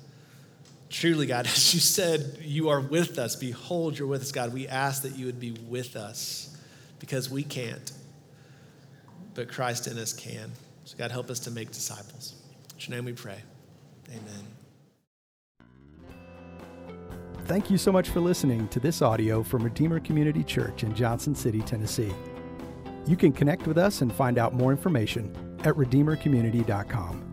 Truly, 0.89 1.27
God, 1.27 1.47
as 1.47 1.75
you 1.75 1.81
said, 1.81 2.39
you 2.41 2.69
are 2.69 2.81
with 2.81 3.19
us. 3.19 3.37
Behold, 3.37 3.99
you're 3.99 4.09
with 4.09 4.23
us, 4.23 4.33
God. 4.33 4.53
We 4.53 4.69
ask 4.69 5.03
that 5.03 5.17
you 5.17 5.27
would 5.27 5.41
be 5.41 5.53
with 5.69 5.97
us 5.97 6.57
because 6.99 7.31
we 7.31 7.43
can't, 7.43 7.93
but 9.35 9.49
Christ 9.49 9.87
in 9.87 9.99
us 9.99 10.13
can. 10.13 10.53
So, 10.85 10.97
God, 10.97 11.11
help 11.11 11.31
us 11.31 11.41
to 11.41 11.51
make 11.51 11.73
disciples. 11.73 12.35
In 12.75 12.93
your 12.93 12.97
name 12.97 13.05
we 13.05 13.13
pray. 13.13 13.43
Amen. 14.09 14.56
Thank 17.47 17.71
you 17.71 17.79
so 17.79 17.93
much 17.93 18.09
for 18.09 18.19
listening 18.19 18.67
to 18.69 18.81
this 18.81 19.03
audio 19.03 19.41
from 19.41 19.63
Redeemer 19.63 20.01
Community 20.01 20.43
Church 20.43 20.83
in 20.83 20.93
Johnson 20.97 21.33
City, 21.33 21.61
Tennessee. 21.61 22.13
You 23.07 23.17
can 23.17 23.33
connect 23.33 23.69
with 23.69 23.79
us 23.79 24.01
and 24.01 24.13
find 24.13 24.37
out 24.37 24.53
more 24.53 24.73
information 24.73 25.33
at 25.61 25.75
redeemercommunity.com. 25.75 27.26